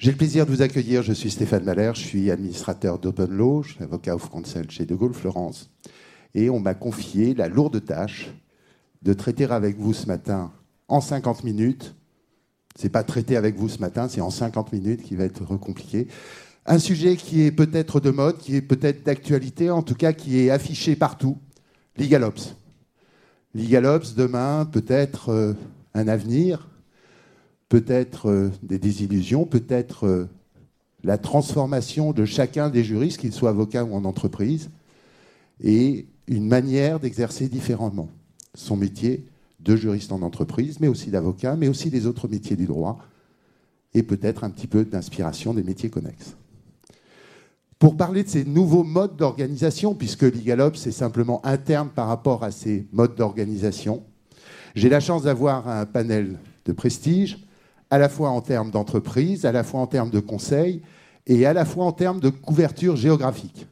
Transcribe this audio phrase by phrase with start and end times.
[0.00, 1.02] J'ai le plaisir de vous accueillir.
[1.02, 4.86] Je suis Stéphane Malher, je suis administrateur d'Open Law, je suis avocat of counsel chez
[4.86, 5.68] De Gaulle Florence.
[6.34, 8.30] Et on m'a confié la lourde tâche
[9.02, 10.52] de traiter avec vous ce matin
[10.88, 11.94] en 50 minutes.
[12.76, 16.08] C'est pas traiter avec vous ce matin, c'est en 50 minutes qui va être compliqué.
[16.64, 20.38] Un sujet qui est peut-être de mode, qui est peut-être d'actualité, en tout cas qui
[20.38, 21.36] est affiché partout,
[21.98, 22.56] l'IGALOPS.
[23.52, 25.52] L'IGALOPS, demain, peut-être euh,
[25.92, 26.69] un avenir,
[27.70, 30.28] peut-être euh, des désillusions, peut-être euh,
[31.02, 34.68] la transformation de chacun des juristes, qu'ils soient avocats ou en entreprise,
[35.62, 38.10] et une manière d'exercer différemment
[38.54, 39.24] son métier
[39.60, 42.98] de juriste en entreprise, mais aussi d'avocat, mais aussi des autres métiers du droit,
[43.94, 46.34] et peut-être un petit peu d'inspiration des métiers connexes.
[47.78, 52.50] Pour parler de ces nouveaux modes d'organisation, puisque l'IGALOPS est simplement interne par rapport à
[52.50, 54.02] ces modes d'organisation,
[54.74, 56.36] j'ai la chance d'avoir un panel
[56.66, 57.38] de prestige
[57.90, 60.82] à la fois en termes d'entreprise, à la fois en termes de conseil
[61.26, 63.66] et à la fois en termes de couverture géographique.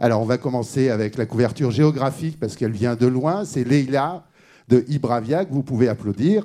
[0.00, 3.44] Alors, on va commencer avec la couverture géographique parce qu'elle vient de loin.
[3.44, 4.24] C'est Leila
[4.68, 6.44] de Ibravia que vous pouvez applaudir.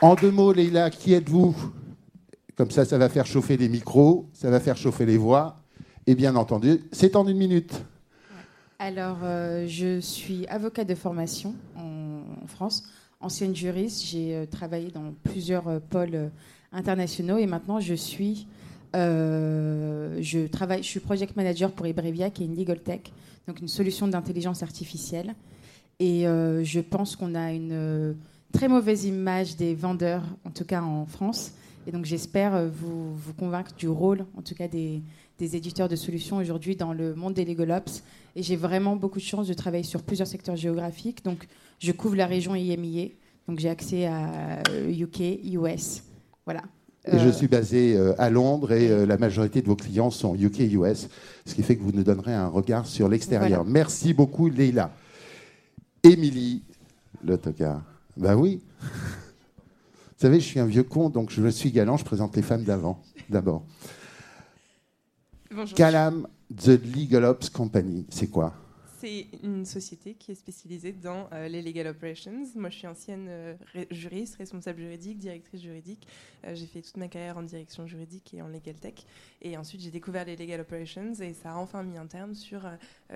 [0.00, 1.54] En deux mots, Leila, qui êtes-vous?
[2.56, 5.58] Comme ça, ça va faire chauffer les micros, ça va faire chauffer les voix.
[6.06, 7.84] Et bien entendu, c'est en une minute.
[8.78, 11.91] Alors, euh, je suis avocate de formation en,
[12.46, 12.84] France,
[13.20, 14.04] ancienne juriste.
[14.04, 16.30] J'ai euh, travaillé dans plusieurs euh, pôles
[16.72, 18.46] internationaux et maintenant je suis,
[18.94, 23.00] je travaille, je suis project manager pour Ebrevia, qui est une legal tech,
[23.46, 25.34] donc une solution d'intelligence artificielle.
[26.00, 28.16] Et je pense qu'on a une
[28.52, 31.52] très mauvaise image des vendeurs, en tout cas en France.
[31.86, 35.02] Et donc j'espère vous, vous convaincre du rôle, en tout cas des,
[35.42, 38.04] des éditeurs de solutions aujourd'hui dans le monde des Legal Ops.
[38.36, 41.24] Et j'ai vraiment beaucoup de chance de travailler sur plusieurs secteurs géographiques.
[41.24, 41.46] Donc,
[41.80, 43.08] je couvre la région IMIA.
[43.48, 46.04] Donc, j'ai accès à UK, euh, US.
[46.44, 46.62] Voilà.
[47.04, 50.36] Et je euh, suis basé euh, à Londres et la majorité de vos clients sont
[50.36, 51.08] UK, US,
[51.44, 53.64] ce qui fait que vous nous donnerez un regard sur l'extérieur.
[53.64, 54.92] Merci beaucoup, Leila.
[56.04, 56.62] Émilie,
[57.24, 57.82] l'autocar.
[58.16, 58.60] Ben oui.
[60.22, 62.62] Vous savez, je suis un vieux con, donc je suis galant, je présente les femmes
[62.62, 63.64] d'avant, d'abord.
[65.74, 68.54] Calam The Legal Ops Company, c'est quoi?
[69.02, 72.44] C'est une société qui est spécialisée dans euh, les legal operations.
[72.54, 73.54] Moi, je suis ancienne euh,
[73.90, 76.06] juriste, responsable juridique, directrice juridique.
[76.46, 78.94] Euh, j'ai fait toute ma carrière en direction juridique et en legal tech.
[79.40, 82.60] Et ensuite, j'ai découvert les legal operations et ça a enfin mis un terme sur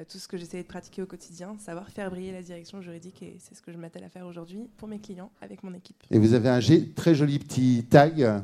[0.09, 3.23] tout ce que j'essayais de pratiquer au quotidien, savoir faire briller la direction juridique.
[3.23, 6.03] Et c'est ce que je m'attelle à faire aujourd'hui pour mes clients avec mon équipe.
[6.11, 6.61] Et vous avez un
[6.97, 8.43] très joli petit tag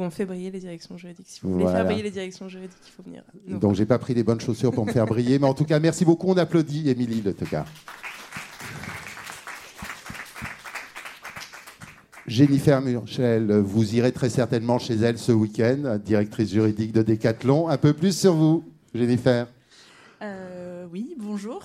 [0.00, 1.26] on fait briller les directions juridiques.
[1.28, 3.22] Si vous voulez faire briller les directions juridiques, il faut venir.
[3.46, 5.78] Donc j'ai pas pris les bonnes chaussures pour me faire briller, mais en tout cas,
[5.80, 6.28] merci beaucoup.
[6.28, 7.64] On applaudit Émilie Le cas.
[12.26, 17.68] Jennifer Murchel, vous irez très certainement chez elle ce week-end, directrice juridique de Decathlon.
[17.68, 19.46] Un peu plus sur vous, Jennifer.
[20.88, 21.62] Euh, oui, bonjour.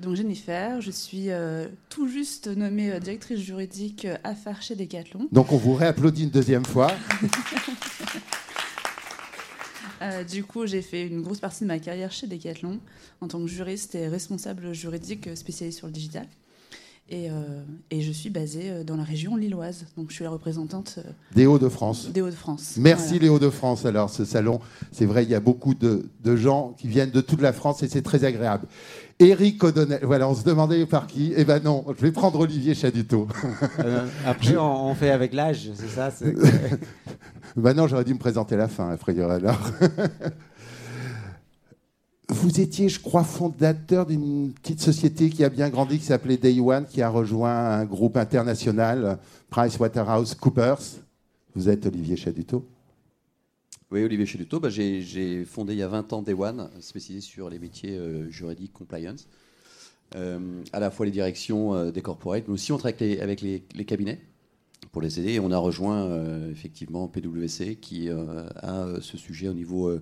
[0.00, 5.28] Donc Jennifer, je suis euh, tout juste nommée euh, directrice juridique affaires chez Decathlon.
[5.32, 6.90] Donc on vous réapplaudit une deuxième fois.
[10.30, 12.80] du coup, j'ai fait une grosse partie de ma carrière chez Decathlon
[13.20, 16.26] en tant que juriste et responsable juridique spécialisé sur le digital.
[17.12, 17.62] Euh,
[17.92, 19.86] et, je suis basée euh, dans la région lilloise.
[19.96, 22.10] Donc je suis la représentante euh, des Hauts-de-France.
[22.10, 22.74] Des Hauts-de-France.
[22.78, 23.86] Merci les Hauts-de-France.
[23.86, 24.58] Alors ce salon,
[24.90, 27.88] c'est vrai, il y a beaucoup de, gens qui viennent de toute la France et
[27.88, 28.66] c'est très agréable.
[29.20, 31.32] Éric O'Donnell, voilà, on se demandait par qui.
[31.36, 33.28] Eh ben non, je vais prendre Olivier Chaduto.
[34.26, 36.12] après, on, fait avec l'âge, c'est ça
[37.56, 39.70] Ben non, j'aurais dû me présenter la fin, après alors.
[42.38, 46.60] Vous étiez, je crois, fondateur d'une petite société qui a bien grandi, qui s'appelait Day
[46.60, 50.82] One, qui a rejoint un groupe international, PricewaterhouseCoopers.
[51.54, 52.66] Vous êtes Olivier Chaduto
[53.90, 54.60] Oui, Olivier Chaduto.
[54.60, 58.28] Bah, j'ai fondé il y a 20 ans Day One, spécialisé sur les métiers euh,
[58.28, 59.26] juridiques, compliance.
[60.14, 63.60] Euh, à la fois les directions euh, des corporates, mais aussi on travaille avec les,
[63.86, 64.20] cabinets
[64.92, 65.40] pour les aider.
[65.40, 66.06] On a rejoint
[66.50, 69.98] effectivement PwC qui a ce sujet au niveau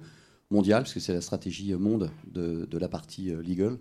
[0.50, 3.78] mondiale, parce que c'est la stratégie monde de, la partie euh, legal,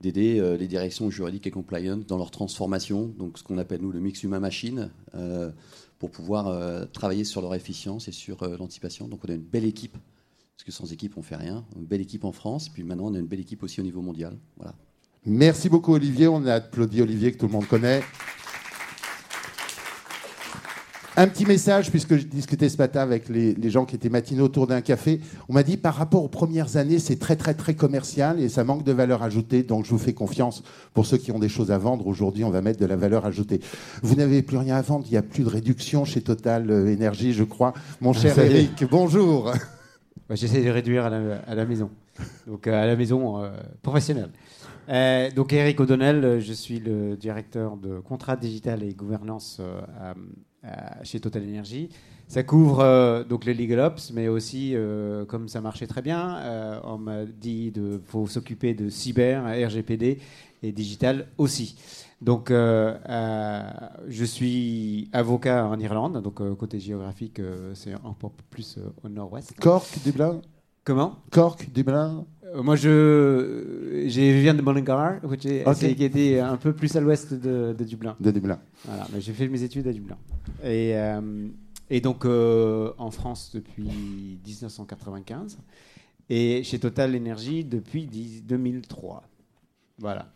[0.00, 3.92] d'aider euh, les directions juridiques et compliance dans leur transformation, donc ce qu'on appelle nous
[3.92, 5.50] le mix humain-machine, euh,
[5.98, 9.06] pour pouvoir travailler sur leur efficience et sur l'anticipation.
[9.06, 9.96] Donc on a une belle équipe,
[10.56, 13.14] parce que sans équipe on fait rien, une belle équipe en France, puis maintenant on
[13.14, 14.36] a une belle équipe aussi au niveau mondial.
[14.56, 14.74] Voilà.
[15.24, 18.02] Merci beaucoup Olivier, on a applaudi Olivier que tout le monde connaît.
[21.14, 24.44] Un petit message, puisque je discutais ce matin avec les, les gens qui étaient matinaux
[24.46, 25.20] autour d'un café.
[25.50, 28.64] On m'a dit par rapport aux premières années, c'est très très très commercial et ça
[28.64, 29.62] manque de valeur ajoutée.
[29.62, 30.62] Donc je vous fais confiance
[30.94, 32.06] pour ceux qui ont des choses à vendre.
[32.06, 33.60] Aujourd'hui, on va mettre de la valeur ajoutée.
[34.02, 35.04] Vous n'avez plus rien à vendre.
[35.06, 37.74] Il n'y a plus de réduction chez Total euh, Énergie, je crois.
[38.00, 38.46] Mon cher y est.
[38.50, 39.52] Eric, bonjour.
[40.30, 41.90] Ouais, J'essaie de réduire à la, à la maison.
[42.46, 43.50] Donc à la maison euh,
[43.82, 44.30] professionnelle.
[44.88, 50.14] Euh, donc Eric O'Donnell, je suis le directeur de contrat digital et gouvernance euh, à-
[51.02, 51.88] chez Total Energy.
[52.28, 56.36] Ça couvre euh, donc les legal ops, mais aussi, euh, comme ça marchait très bien,
[56.38, 60.18] euh, on m'a dit de faut s'occuper de cyber, RGPD
[60.62, 61.76] et digital aussi.
[62.22, 63.62] Donc, euh, euh,
[64.08, 68.82] je suis avocat en Irlande, donc euh, côté géographique, euh, c'est un peu plus euh,
[69.02, 69.54] au nord-ouest.
[69.60, 70.40] Cork, Dublin?
[70.84, 71.16] Comment?
[71.30, 74.60] Cork, Dublin Euh, Moi, je, je viens de
[75.88, 78.16] c'est- qui était un peu plus à l'ouest de, de Dublin.
[78.20, 78.58] De Dublin.
[78.84, 80.16] Voilà, mais j'ai fait mes études à Dublin.
[80.62, 81.48] Et, euh,
[81.90, 85.58] et donc euh, en France depuis 1995
[86.30, 89.22] et chez Total Energy depuis 10 2003.
[89.98, 90.32] Voilà.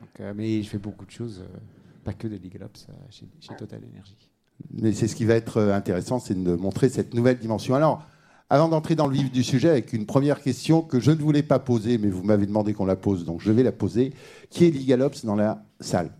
[0.00, 1.58] Donc, euh, mais je fais beaucoup de choses, euh,
[2.04, 4.16] pas que des legal ops euh, chez, chez Total Energy.
[4.72, 7.74] Mais c'est ce qui va être euh, intéressant, c'est de montrer cette nouvelle dimension.
[7.74, 8.06] Alors,
[8.52, 11.42] avant d'entrer dans le vif du sujet, avec une première question que je ne voulais
[11.42, 14.12] pas poser, mais vous m'avez demandé qu'on la pose, donc je vais la poser.
[14.50, 16.10] Qui est LegalOps dans la salle?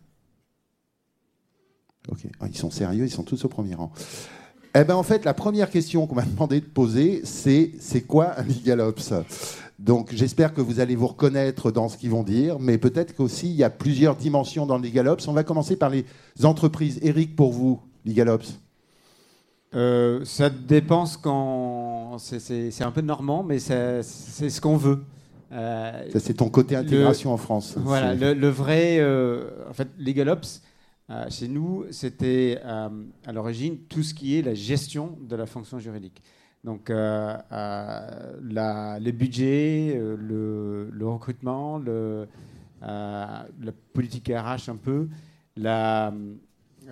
[2.08, 3.92] Ok, Ah, ils sont sérieux, ils sont tous au premier rang.
[4.74, 8.40] Eh ben, en fait, la première question qu'on m'a demandé de poser, c'est c'est quoi
[8.40, 9.12] un LegalOps
[9.78, 13.50] Donc, j'espère que vous allez vous reconnaître dans ce qu'ils vont dire, mais peut-être qu'aussi
[13.50, 15.28] il y a plusieurs dimensions dans le LegalOps.
[15.28, 16.06] On va commencer par les
[16.44, 16.98] entreprises.
[17.02, 18.58] Eric, pour vous, LegalOps
[19.74, 22.16] Euh, ça dépend ce qu'on.
[22.18, 25.02] C'est- un peu normand, mais c'est ce qu'on veut.
[25.52, 27.74] Euh, c'est ton côté intégration en France.
[27.78, 30.62] Voilà, le, le vrai, euh, en fait, LegalOps,
[31.10, 35.78] euh, chez nous, c'était à l'origine tout ce qui est la gestion de la fonction
[35.78, 36.22] juridique.
[36.64, 41.80] Donc, la- les budgets, le, le recrutement,
[42.80, 43.46] la
[43.92, 45.08] politique RH un peu,
[45.56, 46.12] la,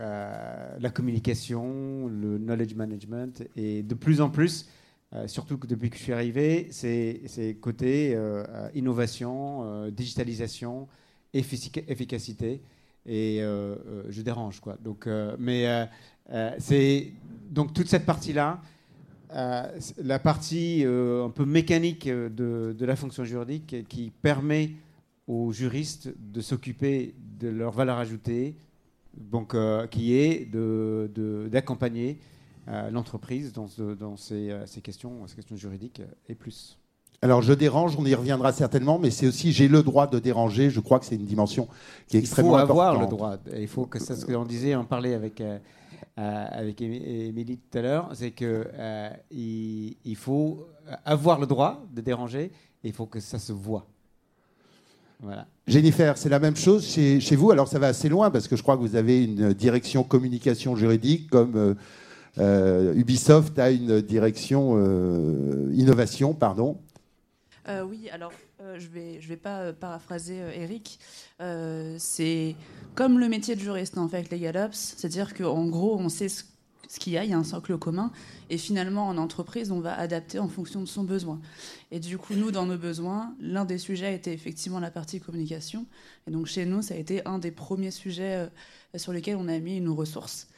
[0.01, 4.67] euh, la communication, le knowledge management, et de plus en plus,
[5.13, 8.45] euh, surtout que depuis que je suis arrivé, c'est côté euh,
[8.75, 10.89] innovation, digitalisation,
[11.35, 12.63] efficacité,
[13.05, 14.79] et je dérange quoi.
[14.83, 15.07] Donc,
[15.39, 15.87] mais
[16.59, 17.13] c'est
[17.51, 18.63] donc toute cette partie-là,
[19.33, 24.71] la partie un peu mécanique de la fonction juridique qui permet
[25.27, 28.55] aux juristes de s'occuper de leur valeur ajoutée,
[29.17, 32.19] donc euh, qui est de- de- d'accompagner
[32.69, 36.79] euh, l'entreprise dans, ce- dans ces, euh, ces questions, ces questions juridiques et plus.
[37.23, 40.71] Alors, je dérange, on y reviendra certainement, mais c'est aussi j'ai le droit de déranger.
[40.71, 41.69] Je crois que c'est une dimension
[42.09, 43.11] qui est Il extrêmement faut avoir importante.
[43.11, 43.37] le droit.
[43.59, 45.59] Il faut que c'est ce qu'on disait, on parlait avec euh,
[46.17, 48.67] avec Émi- Émilie tout à l'heure, c'est que
[49.31, 50.67] il, il faut
[51.05, 52.51] avoir le droit de déranger.
[52.83, 53.87] Et il faut que ça se voit.
[55.23, 55.47] Voilà.
[55.67, 57.51] Jennifer, c'est la même chose chez, chez vous?
[57.51, 60.77] Alors, ça va assez loin parce que je crois que vous avez une direction communication
[60.77, 61.75] juridique comme euh,
[62.39, 66.79] euh, Ubisoft a une direction euh, innovation, pardon.
[67.69, 68.33] Euh, oui, alors
[68.63, 70.99] euh, je vais, je vais pas euh, paraphraser euh, Eric.
[71.41, 72.57] Euh, c'est
[72.95, 76.31] comme le métier de juriste en fait avec les Gallops, c'est-à-dire qu'en gros, on sait
[76.31, 76.45] ce,
[76.91, 78.11] ce qu'il y a, il y a un socle commun,
[78.51, 81.41] et finalement en entreprise, on va adapter en fonction de son besoin.
[81.93, 85.87] Et du coup, nous, dans nos besoins, l'un des sujets était effectivement la partie communication,
[86.27, 88.49] et donc chez nous, ça a été un des premiers sujets
[88.95, 90.49] euh, sur lesquels on a mis nos ressources.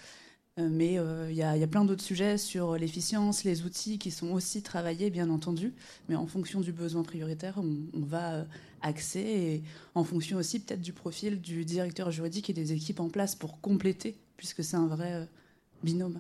[0.59, 4.31] Euh, Mais euh, il y, a- plein d'autres sujets sur l'efficience, les outils qui sont
[4.33, 5.75] aussi travaillés, bien entendu
[6.09, 8.47] mais en fonction du besoin prioritaire, on, on va
[8.81, 9.63] axer et
[9.95, 13.61] en fonction aussi peut-être du profil du directeur juridique et des équipes en place pour
[13.61, 15.29] compléter, puisque c'est un vrai
[15.83, 16.19] binôme.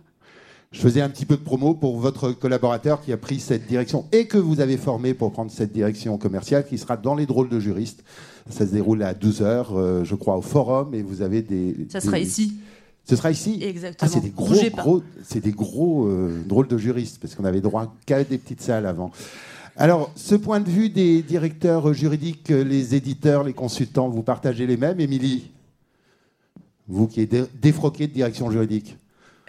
[0.72, 4.06] Je faisais un petit peu de promo pour votre collaborateur qui a pris cette direction
[4.10, 7.50] et que vous avez formé pour prendre cette direction commerciale qui sera dans les drôles
[7.50, 8.02] de juristes.
[8.48, 11.86] Ça se déroule à 12h, je crois, au forum et vous avez des...
[11.90, 12.54] Ça sera ici,
[13.04, 13.60] Ce sera ici?
[13.62, 14.10] Ah, exactement.
[14.10, 14.82] c'est des gros, Bougez pas.
[14.82, 18.62] gros, c'est des gros euh, drôles de juristes, parce qu'on avait droit qu'à des petites
[18.62, 19.10] salles avant.
[19.76, 24.66] Alors, ce point de vue des directeurs juridiques, euh, les éditeurs, les consultants, vous partagez
[24.66, 25.50] les mêmes, Émilie?
[26.88, 28.96] Vous qui êtes dé- défroquée de direction juridique?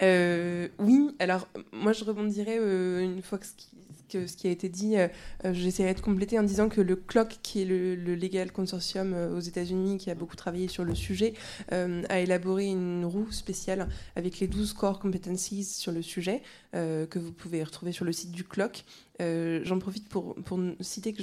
[0.02, 3.68] Euh, oui, alors moi je rebondirais euh, une fois que ce qui,
[4.08, 5.08] que ce qui a été dit, euh,
[5.44, 9.36] euh, j'essaierai de compléter en disant que le CLOC, qui est le, Legal Consortium euh,
[9.36, 11.34] aux États-Unis, qui a beaucoup travaillé sur le sujet,
[11.70, 17.32] a élaboré une roue spéciale avec les 12 core competencies sur le sujet, que vous
[17.32, 18.84] pouvez retrouver sur le site du CLOC.
[19.20, 20.34] Euh, j'en profite pour,
[20.80, 21.14] citer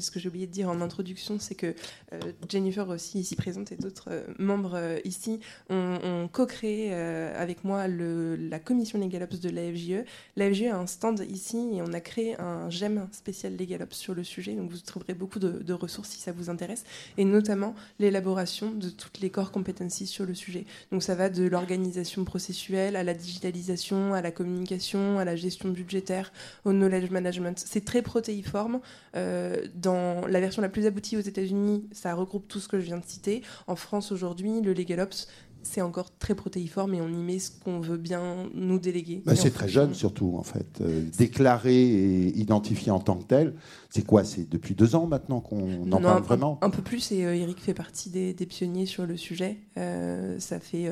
[0.00, 1.74] ce que j'ai oublié de dire en introduction, c'est que
[2.12, 8.58] euh, Jennifer aussi ici présente et d'autres euh, membres ici ont, co-créé avec moi la
[8.58, 10.04] commission LegalOps de l'AFGE.
[10.36, 14.24] L'AFGE a un stand ici et on a créé un GEM spécial LegalOps sur le
[14.24, 16.84] sujet, donc vous trouverez beaucoup de, ressources si ça vous intéresse,
[17.18, 20.64] et notamment l'élaboration de toutes les core competencies sur le sujet.
[20.90, 25.68] Donc ça va de l'organisation processuelle à la digitalisation, à la communication, à la gestion
[25.68, 26.32] budgétaire,
[26.64, 27.25] au knowledge management
[27.56, 28.80] c'est très protéiforme.
[29.16, 32.84] Euh, dans la version la plus aboutie aux États-Unis, ça regroupe tout ce que je
[32.84, 33.42] viens de citer.
[33.66, 35.28] En France aujourd'hui, le LegalOps
[35.62, 39.22] c'est encore très protéiforme et on y met ce qu'on veut bien nous déléguer.
[39.26, 40.80] Bah, c'est très jeune surtout en fait.
[40.80, 43.54] Euh, déclaré et identifié en tant que tel,
[43.90, 44.22] c'est quoi?
[44.22, 46.58] C'est depuis deux ans maintenant qu'on en parle vraiment?
[46.62, 49.58] un, peu plus et euh, Eric fait partie des, pionniers sur le sujet.
[49.74, 50.88] ça fait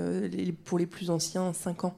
[0.65, 1.97] pour les plus anciens cinq ans.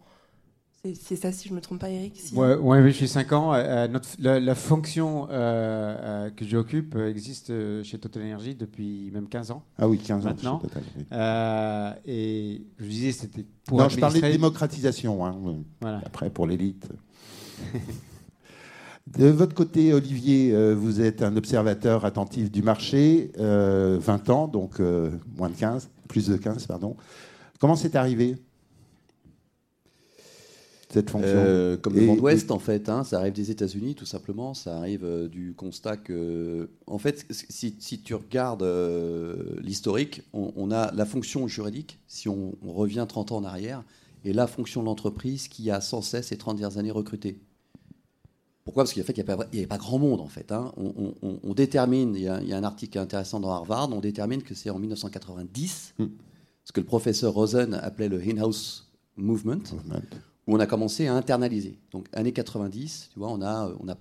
[0.94, 3.54] C'est ça, si je ne me trompe pas, Eric Oui, ouais, je suis 5 ans.
[3.54, 3.88] Euh,
[4.24, 7.52] euh, la, fonction euh, que j'occupe existe
[7.82, 9.62] chez Total Energy depuis même 15 ans.
[9.78, 10.58] Ah oui, 15 ans maintenant.
[10.58, 10.82] Total,
[12.06, 13.78] et je disais, c'était pour.
[13.78, 15.26] Non, je parlais de démocratisation.
[15.26, 15.34] Hein,
[16.04, 16.88] Après, pour l'élite.
[19.06, 24.80] De votre côté, Olivier, vous êtes un observateur attentif du marché, 20 ans, donc
[25.36, 26.96] moins de 15, plus de 15, pardon.
[27.60, 28.36] Comment c'est arrivé?
[30.88, 32.88] Cette fonction euh, Comme le monde ouest, en fait.
[32.88, 34.54] Hein, ça arrive des États-Unis, tout simplement.
[34.54, 36.70] Ça arrive euh, du constat que.
[36.86, 43.04] En fait, si, tu regardes euh, l'historique, on, a la fonction juridique, si on, revient
[43.08, 43.82] 30 ans en arrière,
[44.24, 47.40] et la fonction de l'entreprise qui a sans cesse ces 30 dernières années recruté.
[48.64, 48.84] Pourquoi?
[48.84, 50.50] Parce qu'en fait, il n'y avait pas grand monde, en fait.
[50.52, 50.72] Hein.
[50.76, 54.78] On, détermine, il y, a, un article intéressant dans Harvard, on détermine que c'est en
[54.78, 56.06] 1990, hmm.
[56.64, 59.62] ce que le professeur Rosen appelait le in-house movement
[60.46, 61.78] où on a commencé à internaliser.
[61.90, 63.96] Donc, années 90, tu vois, on, a, on, a,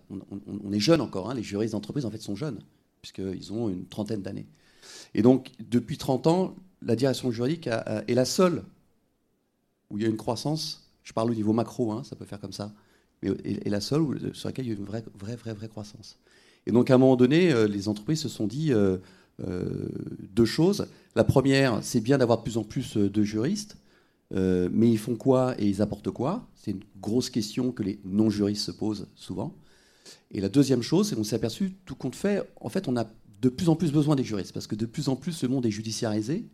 [0.64, 1.30] on, est jeune encore.
[1.30, 2.60] Hein, les juristes d'entreprise, en fait, sont jeunes,
[3.02, 4.46] puisqu'ils ont une trentaine d'années.
[5.14, 8.64] Et donc, depuis 30 ans, la direction juridique est la seule
[9.90, 10.92] où il y a une croissance.
[11.04, 12.72] Je parle au niveau macro, hein, ça peut faire comme ça.
[13.22, 15.70] Mais est, la seule où, sur laquelle il y a une vraie, vraie, vraie, vraie
[15.70, 16.20] croissance.
[16.68, 18.98] Et donc, à un moment donné, euh, les entreprises se sont dit euh,
[19.48, 19.88] euh,
[20.34, 20.88] deux choses.
[21.16, 23.78] La première, c'est bien d'avoir de plus en plus de juristes.
[24.36, 26.48] Euh, mais ils font quoi et ils apportent quoi?
[26.56, 29.56] C'est une grosse question que les non-juristes se posent souvent.
[30.32, 33.06] Et la deuxième chose, c'est qu'on s'est aperçu, tout compte fait, en fait, on a
[33.42, 35.66] de plus en plus besoin des juristes, parce que de plus en plus, le monde
[35.66, 36.46] est judiciarisé,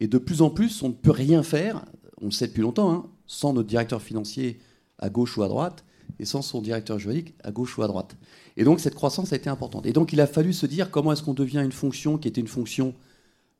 [0.00, 1.84] et de plus en plus, on ne peut rien faire,
[2.20, 4.58] on le sait depuis longtemps, hein, sans notre directeur financier
[4.98, 5.84] à gauche ou à droite,
[6.18, 8.16] et sans son directeur juridique à gauche ou à droite.
[8.56, 9.86] Et donc, cette croissance a été importante.
[9.86, 12.40] Et donc, il a fallu se dire comment est-ce qu'on devient une fonction qui était
[12.40, 12.94] une fonction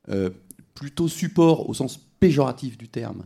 [0.09, 0.29] euh,
[0.73, 3.25] plutôt support au sens péjoratif du terme,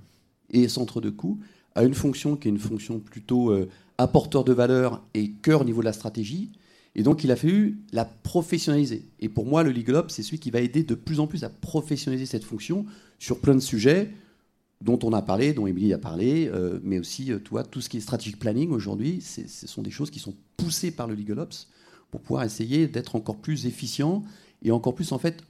[0.51, 1.39] et centre de coût
[1.75, 5.63] a une fonction qui est une fonction plutôt euh, apporteur de valeur et cœur au
[5.63, 6.51] niveau de la stratégie.
[6.95, 9.03] Et donc, il a fallu la professionnaliser.
[9.21, 11.49] Et pour moi, le Legal c'est celui qui va aider de plus en plus à
[11.49, 12.85] professionnaliser cette fonction
[13.17, 14.11] sur plein de sujets
[14.81, 17.89] dont on a parlé, dont Émilie a parlé, euh, mais aussi, euh, toi, tout ce
[17.89, 21.39] qui est strategic planning aujourd'hui, ce sont des choses qui sont poussées par le Legal
[21.39, 21.67] Ops
[22.09, 24.23] pour pouvoir essayer d'être encore plus efficient
[24.63, 25.43] et encore plus, en fait,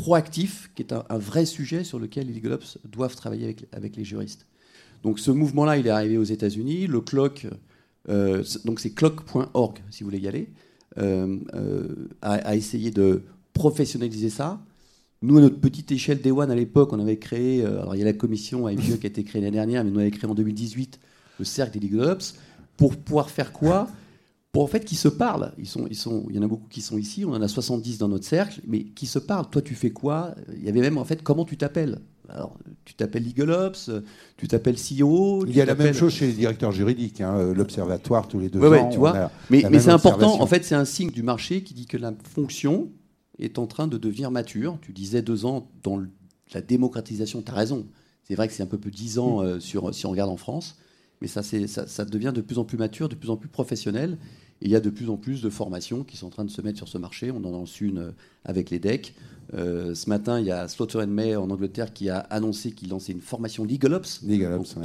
[0.00, 4.46] proactif, qui est un, vrai sujet sur lequel les Legal doivent travailler avec, les juristes.
[5.02, 6.86] Donc ce mouvement-là, il est arrivé aux États-Unis.
[6.86, 7.46] Le clock,
[8.08, 10.48] euh, donc c'est clock.org, si vous voulez y aller,
[10.96, 14.62] euh, euh, a, essayé de professionnaliser ça.
[15.20, 18.02] Nous, à notre petite échelle Day One, à l'époque, on avait créé, alors il y
[18.02, 20.30] a la commission AFGE qui a été créée l'année dernière, mais nous, on avait créé
[20.30, 20.98] en 2018
[21.38, 22.16] le cercle des Legal
[22.78, 23.86] pour pouvoir faire quoi?
[24.52, 25.52] Pour en fait qu'ils se parlent.
[25.58, 27.48] Ils sont, ils sont, il y en a beaucoup qui sont ici, on en a
[27.48, 29.48] 70 dans notre cercle, mais qui se parlent.
[29.48, 30.34] Toi, tu fais quoi?
[30.56, 32.00] Il y avait même en fait comment tu t'appelles?
[32.28, 33.90] Alors, tu t'appelles Legal Ops,
[34.36, 35.44] tu t'appelles CEO.
[35.46, 38.62] Il y a la même chose chez les directeurs juridiques, hein, l'observatoire tous les deux
[38.62, 38.88] ans.
[38.88, 39.32] tu vois.
[39.50, 42.12] Mais, mais c'est important, en fait, c'est un signe du marché qui dit que la
[42.22, 42.88] fonction
[43.40, 44.78] est en train de devenir mature.
[44.80, 46.00] Tu disais deux ans dans
[46.54, 47.86] la démocratisation, tu as raison.
[48.24, 49.44] C'est vrai que c'est un peu plus dix ans mm.
[49.44, 50.78] euh, sur, si on regarde en France,
[51.20, 54.16] mais ça, ça, ça devient de plus en plus mature, de plus en plus professionnel
[54.62, 56.60] il y a de plus en plus de formations qui sont en train de se
[56.60, 57.30] mettre sur ce marché.
[57.30, 58.10] On en lance une euh,
[58.44, 59.14] avec les decks.
[59.54, 63.12] Euh, ce matin, il y a Slaughter May en Angleterre qui a annoncé qu'il lançait
[63.12, 64.22] une formation Legal Ops.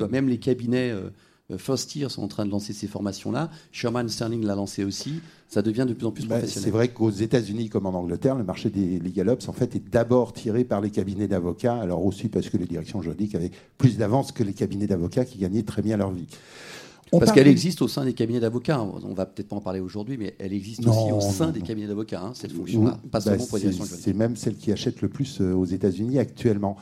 [0.10, 1.10] Même les cabinets euh,
[1.58, 3.52] First Year sont en train de lancer ces formations-là.
[3.72, 5.22] Sherman Sterling l'a lancé aussi.
[5.48, 6.64] Ça devient de plus en plus bah, professionnel.
[6.66, 9.90] C'est vrai qu'aux États-Unis comme en Angleterre, le marché des Legal Ops en fait, est
[9.92, 11.76] d'abord tiré par les cabinets d'avocats.
[11.76, 15.38] Alors aussi parce que les directions juridiques avaient plus d'avance que les cabinets d'avocats qui
[15.38, 16.28] gagnaient très bien leur vie.
[17.12, 18.82] Parce qu'elle existe au sein des cabinets d'avocats.
[18.82, 21.88] On va peut-être pas en parler aujourd'hui, mais elle existe aussi au sein des cabinets
[21.88, 23.00] d'avocats, hein, cette fonction-là.
[23.12, 26.20] Pas bah, seulement pour les C'est même celle qui achète le plus euh, aux États-Unis
[26.20, 26.78] actuellement.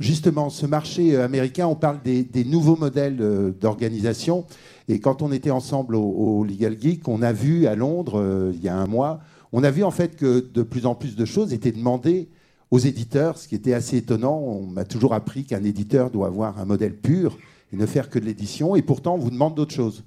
[0.00, 4.44] Justement, ce marché euh, américain, on parle des, nouveaux modèles euh, d'organisation.
[4.88, 8.68] Et quand on était ensemble au, Legal Geek, on a vu à Londres, il y
[8.68, 9.20] a un mois,
[9.52, 12.28] on a vu en fait que de plus en plus de choses étaient demandées
[12.70, 14.38] aux éditeurs, ce qui était assez étonnant.
[14.38, 17.36] On m'a toujours appris qu'un éditeur doit avoir un modèle pur
[17.72, 18.76] et ne faire que de l'édition.
[18.76, 20.04] Et pourtant, on vous demande d'autres choses.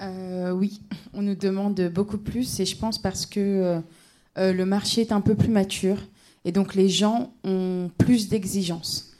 [0.00, 0.80] Euh, oui,
[1.14, 2.60] on nous demande beaucoup plus.
[2.60, 3.80] Et je pense parce que euh,
[4.38, 5.98] euh, le marché est un peu plus mature.
[6.44, 9.12] Et donc, les gens ont plus d'exigences.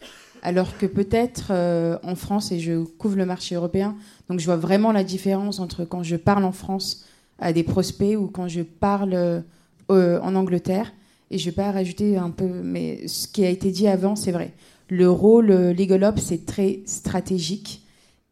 [0.43, 1.53] Alors que peut-être
[2.05, 3.97] en France, et je couvre le marché européen,
[4.29, 7.05] donc je vois vraiment la différence entre quand je parle en France
[7.41, 9.43] à des prospects ou quand je parle
[9.89, 10.93] en Angleterre.
[11.33, 14.15] Et je ne vais pas rajouter un peu, mais ce qui a été dit avant,
[14.15, 14.53] c'est vrai
[14.89, 17.83] le rôle euh, Legal Ops c'est très stratégique.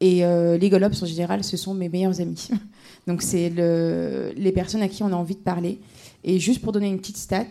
[0.00, 2.49] Et euh, en général, ce sont mes meilleurs amis.
[3.07, 5.78] Donc, c'est le, les personnes à qui on a envie de parler.
[6.23, 7.47] Et juste pour donner une petite stat,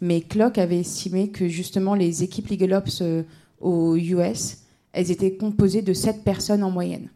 [0.00, 3.22] mais Clock avait estimé que justement les équipes Legal Ops euh,
[3.60, 4.58] aux US,
[4.92, 7.08] elles étaient composées de 7 personnes en moyenne.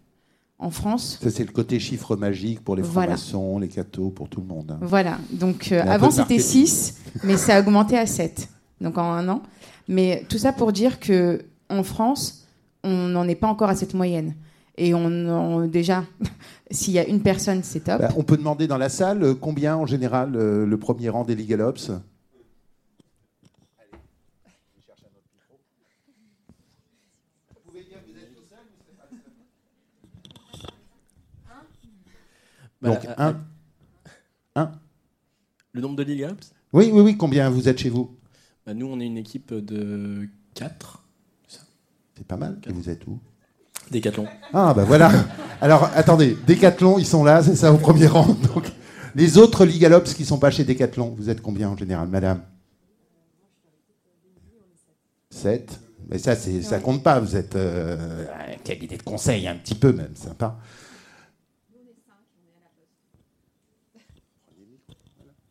[0.59, 1.19] En France.
[1.21, 4.71] Ça, c'est le côté chiffre magique pour les francs les cathos, pour tout le monde.
[4.71, 4.79] Hein.
[4.83, 5.19] Voilà.
[5.33, 8.49] Donc, avant, c'était 6, mais ça a augmenté à 7.
[8.81, 9.43] Donc, en un an.
[9.89, 12.47] Mais tout ça pour dire que en France,
[12.85, 14.35] on n'en est pas encore à cette moyenne.
[14.77, 16.05] Et on, déjà,
[16.71, 18.01] s'il y a une personne, c'est top.
[18.01, 21.25] Bah, on peut demander dans la salle euh, combien en général euh, le premier rang
[21.25, 21.93] des Legal Ops?
[32.85, 33.37] Donc, bah, un.
[34.57, 34.73] Un.
[35.73, 37.17] Le nombre de Legal Ops Oui, oui, oui.
[37.17, 38.17] Combien vous êtes chez vous?
[38.67, 41.03] Bah, nous, on est une équipe de 4.
[42.17, 42.59] C'est pas mal.
[42.67, 43.19] Et vous êtes où?
[43.91, 44.27] Décathlon.
[44.53, 45.11] Ah, ben voilà.
[45.61, 48.27] Alors, attendez, Décathlon, ils sont là, c'est ça, au premier rang.
[48.55, 48.65] Donc,
[49.15, 52.41] les autres Ligalops qui ne sont pas chez Décathlon, vous êtes combien en général, madame?
[55.31, 59.75] 7 Mais ça, ça compte pas, vous êtes euh, un cabinet de conseil, un petit
[59.75, 60.59] peu même, sympa.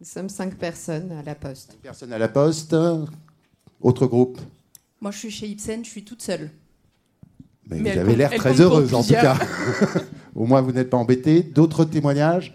[0.03, 1.71] Nous sommes cinq personnes à la Poste.
[1.71, 2.75] Cinq personnes à la Poste.
[3.79, 4.37] Autre groupe
[4.99, 6.51] Moi, je suis chez Ipsen, je suis toute seule.
[7.69, 9.39] Mais, vous avez l'air très heureuse, en tout cas.
[10.35, 11.41] Au moins, vous n'êtes pas embêté.
[11.41, 12.53] D'autres témoignages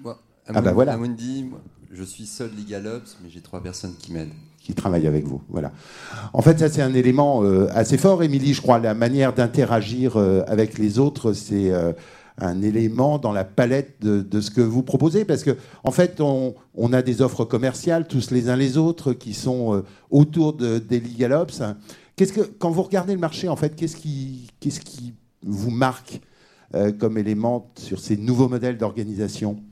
[0.00, 0.92] Moi, ah bah voilà.
[0.92, 1.50] Amundi,
[1.90, 4.30] je suis seul Legal Ops, mais j'ai trois personnes qui m'aident
[4.60, 5.42] qui travaillent avec vous.
[5.48, 5.72] Voilà.
[6.32, 8.54] En fait, ça c'est un élément euh, assez fort, Émilie.
[8.54, 11.92] Je crois la manière d'interagir euh, avec les autres, c'est euh,
[12.38, 16.54] un élément dans la palette de, ce que vous proposez Parce qu'en en fait, on,
[16.92, 21.00] a des offres commerciales, tous les uns les autres, qui sont euh, autour de, des
[21.00, 21.62] Legalops.
[22.16, 26.20] Qu'est-ce que, quand vous regardez le marché, en fait, qu'est-ce qui, qu'est-ce qui vous marque
[26.74, 29.62] euh, comme élément sur ces nouveaux modèles d'organisation?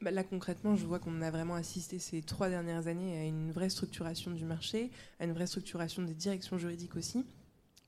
[0.00, 3.52] Bah, Là, concrètement, je vois qu'on a vraiment assisté ces trois dernières années à une
[3.52, 7.24] vraie structuration du marché, à une vraie structuration des directions juridiques aussi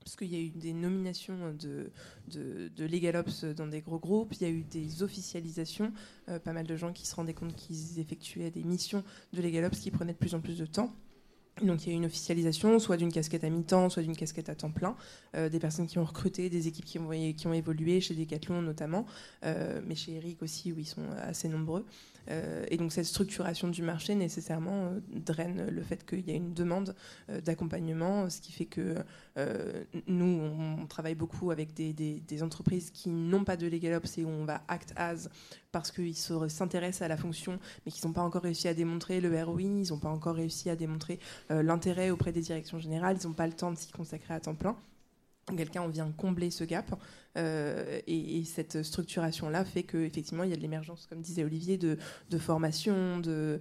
[0.07, 1.91] parce qu'il y a eu des nominations de,
[2.29, 5.91] de, de LegalOps dans des gros groupes, il y a eu des officialisations,
[6.29, 9.77] euh, pas mal de gens qui se rendaient compte qu'ils effectuaient des missions de LegalOps
[9.77, 10.93] qui prenaient de plus en plus de temps.
[11.61, 14.47] Donc il y a eu une officialisation, soit d'une casquette à mi-temps, soit d'une casquette
[14.47, 14.95] à temps plein,
[15.35, 19.05] euh, des personnes qui ont recruté, des équipes qui ont, évolué, chez Decathlon notamment,
[19.43, 21.85] euh, mais chez Eric aussi, où ils sont assez nombreux.
[22.29, 26.35] Euh, et donc cette structuration du marché nécessairement euh, draine le fait qu'il y a
[26.35, 26.95] une demande
[27.29, 28.95] euh, d'accompagnement, ce qui fait que
[30.07, 34.29] nous, on, travaille beaucoup avec des, entreprises qui n'ont pas de legal ops et où
[34.29, 35.29] on va act as
[35.71, 39.43] parce qu'ils s'intéressent à la fonction, mais qui n'ont pas encore réussi à démontrer le
[39.43, 43.33] ROI, ils n'ont pas encore réussi à démontrer l'intérêt auprès des directions générales, ils n'ont
[43.33, 44.75] pas le temps de s'y consacrer à temps plein.
[45.55, 46.93] Quelqu'un on vient combler ce gap
[47.37, 51.77] euh, et, cette structuration là fait qu'effectivement il y a de l'émergence comme disait Olivier
[51.77, 51.97] de,
[52.37, 53.59] formation de,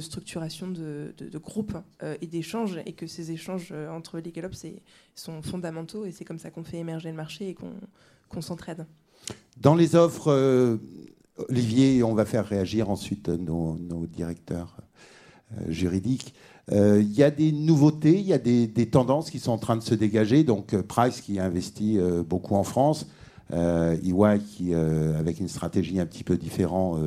[0.00, 4.66] structuration de, groupes euh, et d'échanges et que ces échanges euh, entre les galops
[5.14, 8.86] sont fondamentaux et c'est comme ça qu'on fait émerger le marché et qu'on s'entraide.
[9.58, 10.78] Dans les offres
[11.48, 14.78] Olivier on va faire réagir ensuite nos directeurs
[15.68, 16.34] juridiques
[16.70, 19.76] euh, il y a des nouveautés, il y a des, tendances qui sont en train
[19.76, 20.44] de se dégager.
[20.44, 23.08] Donc euh, Price qui a investi euh, beaucoup en France,
[23.52, 27.00] euh, EY qui, avec une stratégie un petit peu différente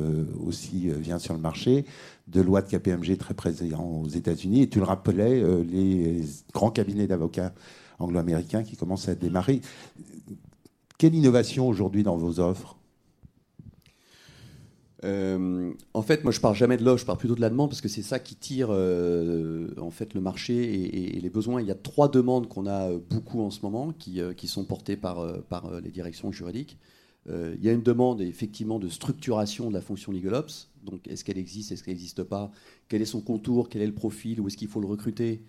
[0.46, 1.84] aussi, vient sur le marché.
[2.28, 4.62] Deloitte KPMG très présent aux États-Unis.
[4.62, 7.52] Et tu le rappelais, les grands cabinets d'avocats
[7.98, 9.60] anglo-américains qui commencent à démarrer.
[10.98, 12.75] Quelle innovation aujourd'hui dans vos offres?
[15.06, 17.70] Euh, en fait, moi, je parle jamais de l'offre, je parle plutôt de la demande
[17.70, 21.60] parce que c'est ça qui tire euh, en fait le marché et, les besoins.
[21.60, 24.96] Il y a trois demandes qu'on a beaucoup en ce moment qui, euh, sont portées
[24.96, 25.24] par,
[25.82, 26.78] les directions juridiques.
[27.28, 30.68] il y a une demande effectivement de structuration de la fonction LegalOps.
[30.84, 32.50] Donc, est-ce qu'elle existe, est-ce qu'elle n'existe pas?
[32.88, 33.68] Quel est son contour?
[33.68, 34.40] Quel est le profil?
[34.40, 35.42] Où est-ce qu'il faut le recruter?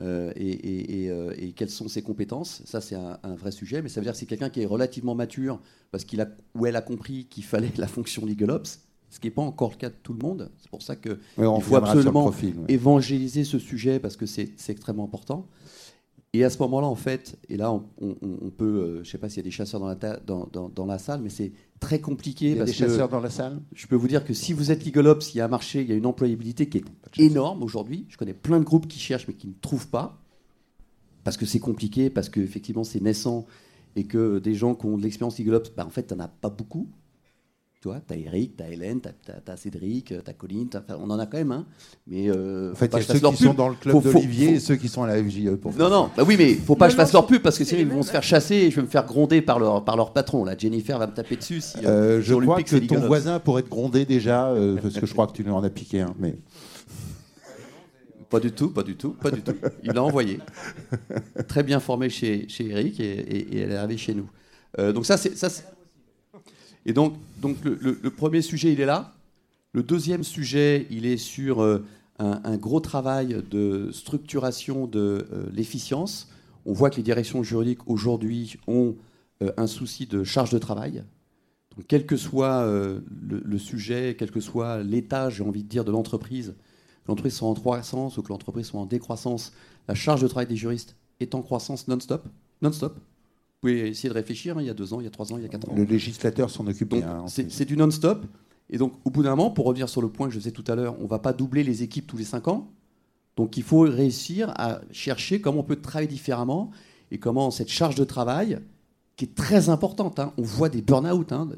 [0.00, 2.62] Et, quelles sont ses compétences?
[2.64, 3.82] Ça, c'est un, vrai sujet.
[3.82, 5.60] Mais ça veut dire que c'est quelqu'un qui est relativement mature
[5.90, 9.32] parce qu'il a ou elle a compris qu'il fallait la fonction LegalOps ce qui n'est
[9.32, 10.50] pas encore le cas de tout le monde.
[10.58, 12.32] C'est pour ça qu'il faut absolument
[12.68, 15.46] évangéliser ce sujet parce que c'est extrêmement important.
[16.32, 19.28] Et à ce moment-là, en fait, et là, on, peut, euh, je ne sais pas
[19.28, 22.52] s'il y a des chasseurs dans la, dans, dans, la salle, mais c'est très compliqué.
[22.52, 23.60] Il y a des chasseurs dans la salle?
[23.74, 25.88] Je peux vous dire que si vous êtes Ops, il y a un marché, il
[25.88, 26.84] y a une employabilité qui est
[27.18, 28.06] énorme aujourd'hui.
[28.10, 30.22] Je connais plein de groupes qui cherchent mais qui ne trouvent pas,
[31.24, 33.44] parce que c'est compliqué, parce qu'effectivement c'est naissant,
[33.96, 36.28] et que des gens qui ont de l'expérience Ops, bah, en fait, tu n'en as
[36.28, 36.88] pas beaucoup.
[37.80, 41.50] Tu vois, t'as Eric, t'as Hélène, t'as Cédric, t'as Colline, on en a quand même,
[41.50, 41.64] hein.
[42.06, 44.60] Mais euh, en fait, il y a ceux qui sont dans le club d'Olivier et
[44.60, 45.56] ceux qui sont à la FJE.
[45.56, 47.64] Pour non, non, bah oui, mais faut pas que je fasse leur pub parce que
[47.64, 49.96] sinon ils vont se faire chasser et je vais me faire gronder par leur, par
[49.96, 50.44] leur patron.
[50.44, 51.62] Là, Jennifer va me taper dessus.
[51.62, 55.06] Si, euh, euh je crois que ton voisin pourrait te gronder déjà euh, parce que
[55.06, 56.14] je crois que tu lui en as piqué un.
[56.18, 56.36] Mais...
[58.28, 59.54] Pas du tout, pas du tout, pas du tout.
[59.82, 60.38] Il l'a envoyé.
[61.48, 64.28] Très bien formé chez, chez Eric et, elle est arrivée chez nous.
[64.92, 65.34] donc ça, c'est
[66.86, 69.14] et donc, le, premier sujet, il est là.
[69.72, 71.84] Le deuxième sujet, il est sur euh,
[72.18, 76.28] un, gros travail de structuration de euh, l'efficience.
[76.66, 78.96] On voit que les directions juridiques aujourd'hui ont
[79.42, 81.04] euh, un souci de charge de travail.
[81.86, 86.54] Quel que soit le, sujet, quel que soit l'état, j'ai envie de dire, de l'entreprise,
[87.04, 89.52] que l'entreprise soit en croissance ou que l'entreprise soit en décroissance,
[89.88, 92.26] la charge de travail des juristes est en croissance non-stop.
[92.60, 92.98] Non-stop.
[93.62, 95.34] Vous pouvez essayer de réfléchir, hein, il y a deux ans, il y a trois
[95.34, 95.74] ans, il y a quatre ans.
[95.76, 97.26] Le législateur s'en occupe bien.
[97.26, 98.24] C'est du non-stop.
[98.70, 100.64] Et donc, au bout d'un moment, pour revenir sur le point que je faisais tout
[100.66, 102.70] à l'heure, on ne va pas doubler les équipes tous les cinq ans.
[103.36, 106.70] Donc, il faut réussir à chercher comment on peut travailler différemment
[107.10, 108.60] et comment cette charge de travail,
[109.16, 111.48] qui est très importante, hein, on voit des burn-out, hein,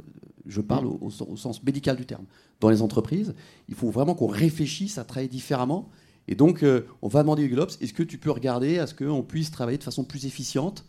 [0.45, 2.25] je parle au, sens médical du terme,
[2.59, 3.33] dans les entreprises,
[3.69, 5.89] il faut vraiment qu'on réfléchisse à travailler différemment.
[6.27, 8.95] Et donc, euh, on va demander au GLOPS, est-ce que tu peux regarder à ce
[8.95, 10.85] qu'on puisse travailler de façon plus efficiente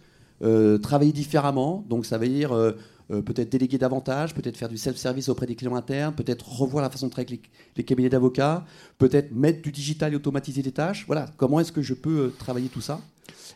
[0.78, 1.86] travailler différemment.
[1.90, 2.72] Donc ça veut dire euh,
[3.12, 6.90] euh, peut-être déléguer davantage, peut-être faire du self-service auprès des clients internes, peut-être revoir la
[6.90, 8.66] façon de travailler avec les, cabinets d'avocats,
[8.98, 11.06] peut-être mettre du digital et automatiser des tâches.
[11.08, 13.02] Voilà, comment est-ce que je peux travailler tout ça?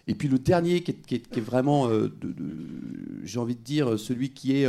[0.07, 1.89] Et puis le dernier qui est, vraiment,
[3.23, 4.65] j'ai envie de dire, celui qui est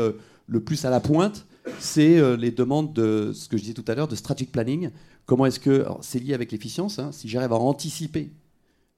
[0.49, 1.47] le plus à la pointe,
[1.79, 4.91] c'est les demandes de ce que je disais tout à l'heure, de strategic planning.
[5.27, 8.33] Comment est-ce que, c'est lié avec l'efficience, hein, si j'arrive à anticiper,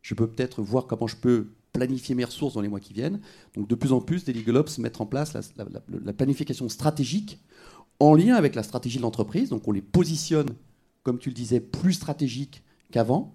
[0.00, 3.20] je peux peut-être voir comment je peux planifier mes ressources dans les mois qui viennent.
[3.54, 7.38] Donc de plus en plus, des Legal Ops mettent en place la, planification stratégique
[7.98, 9.50] en lien avec la stratégie de l'entreprise.
[9.50, 10.48] Donc on les positionne,
[11.02, 13.34] comme tu le disais, plus stratégiques qu'avant.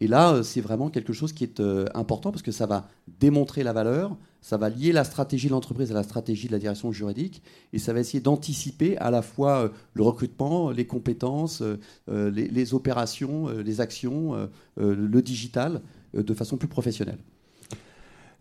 [0.00, 2.88] Et là, euh, c'est vraiment quelque chose qui est euh, important parce que ça va
[3.20, 6.58] démontrer la valeur, ça va lier la stratégie de l'entreprise à la stratégie de la
[6.58, 7.40] direction juridique
[7.72, 11.62] et ça va essayer d'anticiper à la fois euh, le recrutement, les compétences,
[12.08, 15.82] les, opérations, les actions, le digital
[16.14, 17.18] de façon plus professionnelle.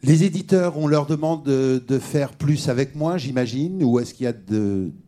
[0.04, 4.28] Les éditeurs, on leur demande de, faire plus avec moi, j'imagine, ou est-ce qu'il y
[4.28, 4.34] a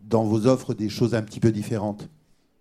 [0.03, 2.09] dans vos offres des choses un petit peu différentes?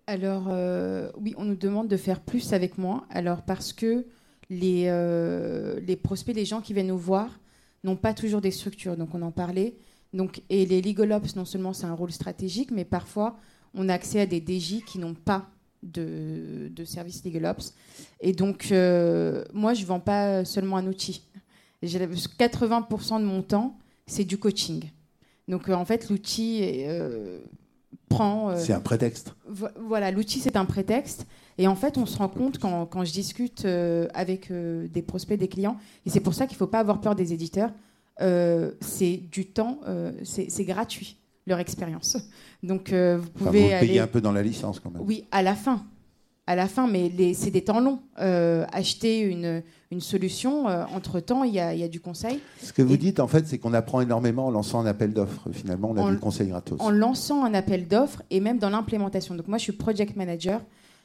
[0.07, 3.05] Alors, euh, oui, on nous demande de faire plus avec moi.
[3.11, 4.07] Alors, parce que
[4.49, 7.39] les, euh, les prospects, les gens qui viennent nous voir,
[7.83, 8.97] n'ont pas toujours des structures.
[8.97, 9.75] Donc, on en parlait.
[10.11, 13.37] Donc, et les Legal Ops, non seulement c'est un rôle stratégique, mais parfois,
[13.75, 15.49] on a accès à des DJ qui n'ont pas
[15.83, 17.75] de, service Legal Ops.
[18.21, 21.23] Et donc, euh, moi, je ne vends pas seulement un outil
[21.85, 24.89] 80% de mon temps, c'est du coaching.
[25.47, 27.39] Donc euh, en fait, l'outil euh,
[28.09, 28.51] prend.
[28.51, 29.35] Euh, c'est un prétexte.
[29.47, 31.25] voilà, l'outil c'est un prétexte.
[31.57, 33.65] Et en fait, on se rend compte quand, quand je discute
[34.15, 37.13] avec des prospects, des clients, et c'est pour ça qu'il ne faut pas avoir peur
[37.13, 37.69] des éditeurs,
[38.17, 39.79] c'est du temps,
[40.23, 42.17] c'est gratuit leur expérience.
[42.63, 45.03] Donc vous pouvez enfin, vous payer un peu dans la licence quand même.
[45.05, 45.85] Oui, à la fin
[46.45, 47.99] à la fin, mais c'est des temps longs.
[48.19, 52.39] Euh, acheter une, une solution, euh, entre-temps, il y, a, du conseil.
[52.61, 55.47] Ce que vous dites, en fait, c'est qu'on apprend énormément en lançant un appel d'offres.
[55.51, 56.79] Finalement, on a du conseil gratos.
[56.81, 59.35] En lançant un appel d'offres et même dans l'implémentation.
[59.35, 60.61] Donc moi, je suis project manager.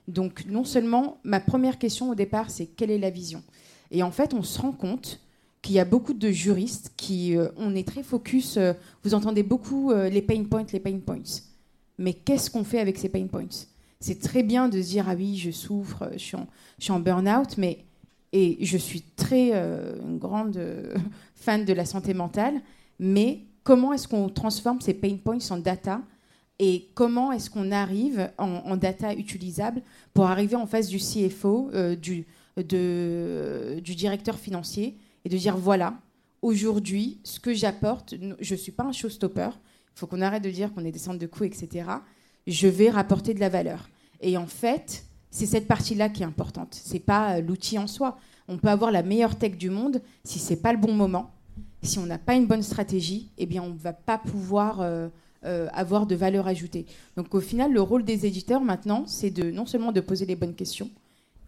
[0.09, 3.43] Donc non seulement, ma première question au départ, c'est quelle est la vision?
[3.91, 5.21] Et en fait, on se rend compte
[5.63, 8.59] qu'il y a beaucoup de juristes qui, euh, on est très focus,
[9.05, 11.43] vous entendez beaucoup les pain points, les pain points.
[11.99, 13.69] Mais qu'est-ce qu'on fait avec ces pain points?
[14.01, 16.19] C'est très bien de se dire ah oui, je souffre, je
[16.79, 17.85] suis en, burn-out, mais
[18.33, 20.95] et je suis très euh, une grande euh,
[21.35, 22.61] fan de la santé mentale,
[22.99, 26.03] mais comment est-ce qu'on transforme ces pain points en data
[26.61, 29.81] et comment est-ce qu'on arrive en, data utilisable
[30.13, 35.95] pour arriver en face du CFO, euh, du, du directeur financier, et de dire voilà,
[36.43, 40.51] aujourd'hui, ce que j'apporte, je ne suis pas un showstopper, il faut qu'on arrête de
[40.51, 41.85] dire qu'on est des centres de coûts, etc.
[42.49, 43.91] Je vais rapporter de la valeur.
[44.23, 46.75] Et en fait, c'est cette partie-là qui est importante.
[46.75, 48.19] C'est pas euh, l'outil en soi.
[48.49, 51.31] On peut avoir la meilleure tech du monde si c'est pas le bon moment,
[51.83, 55.09] si on n'a pas une bonne stratégie, eh bien on ne va pas pouvoir euh,
[55.45, 56.87] euh, avoir de valeur ajoutée.
[57.17, 60.35] Donc au final, le rôle des éditeurs maintenant, c'est de non seulement de poser les
[60.35, 60.91] bonnes questions,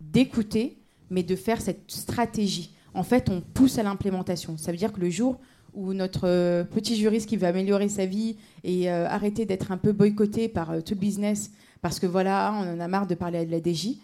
[0.02, 0.76] d'écouter,
[1.08, 2.74] mais de faire cette stratégie.
[2.92, 4.58] En fait, on pousse à l'implémentation.
[4.58, 5.38] Ça veut dire que le jour
[5.74, 9.76] où notre euh, petit juriste qui veut améliorer sa vie et euh, arrêter d'être un
[9.76, 11.50] peu boycotté par euh, tout le business
[11.82, 13.96] parce que voilà, on en a marre de parler de la DJ,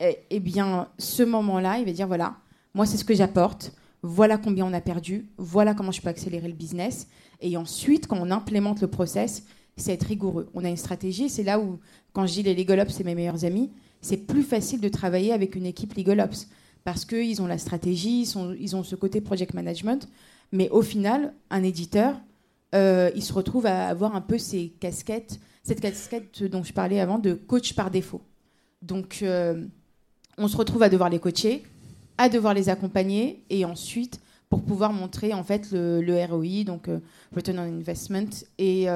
[0.00, 2.36] eh, eh bien, ce moment-là, il va dire voilà,
[2.74, 6.48] moi c'est ce que j'apporte, voilà combien on a perdu, voilà comment je peux accélérer
[6.48, 7.08] le business.
[7.40, 9.44] Et ensuite, quand on implémente le process,
[9.76, 10.48] c'est être rigoureux.
[10.54, 11.78] On a une stratégie, c'est là où,
[12.12, 15.32] quand je dis les Legal Ops, c'est mes meilleurs amis, c'est plus facile de travailler
[15.32, 16.48] avec une équipe Legal Ops
[16.84, 18.22] parce qu'ils ont la stratégie,
[18.58, 20.08] ils ont ce côté project management.
[20.52, 22.16] Mais au final, un éditeur,
[22.74, 27.00] euh, il se retrouve à avoir un peu ces casquettes, cette casquette dont je parlais
[27.00, 28.22] avant de coach par défaut.
[28.82, 29.64] Donc, euh,
[30.36, 31.64] on se retrouve à devoir les coacher,
[32.16, 37.00] à devoir les accompagner, et ensuite pour pouvoir montrer en fait le, ROI, donc euh,
[37.36, 38.86] Return on Investment, et,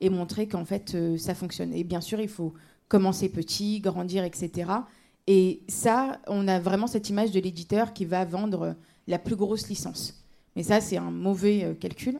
[0.00, 1.72] et montrer qu'en fait ça fonctionne.
[1.72, 2.54] Et bien sûr, il faut
[2.88, 4.70] commencer petit, grandir, etc.
[5.28, 8.74] Et ça, on a vraiment cette image de l'éditeur qui va vendre
[9.06, 10.25] la plus grosse licence.
[10.56, 12.18] Mais ça, c'est un mauvais euh, calcul.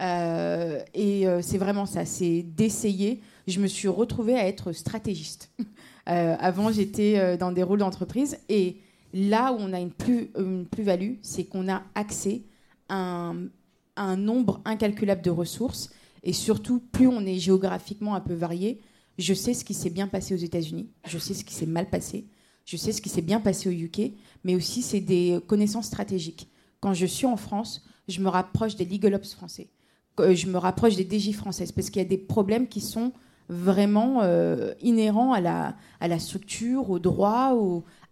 [0.00, 3.20] Euh, et euh, c'est vraiment ça, c'est d'essayer.
[3.48, 5.50] Je me suis retrouvée à être stratégiste.
[6.06, 8.38] avant, j'étais dans des rôles d'entreprise.
[8.48, 8.78] Et
[9.12, 12.44] là où on a une plus-value, plus c'est qu'on a accès
[12.88, 13.48] à un,
[13.96, 15.90] un, nombre incalculable de ressources.
[16.22, 18.80] Et surtout, plus on est géographiquement un peu varié,
[19.18, 21.90] je sais ce qui s'est bien passé aux États-Unis, je sais ce qui s'est mal
[21.90, 22.26] passé,
[22.64, 24.12] je sais ce qui s'est bien passé au UK,
[24.44, 26.48] mais aussi c'est des connaissances stratégiques
[26.80, 29.68] quand je suis en France, je me rapproche des legal ops français.
[30.20, 33.12] Euh, je me rapproche des DJ françaises parce qu'il y a des problèmes qui sont
[33.48, 37.54] vraiment euh, inhérents à la, structure, au droit,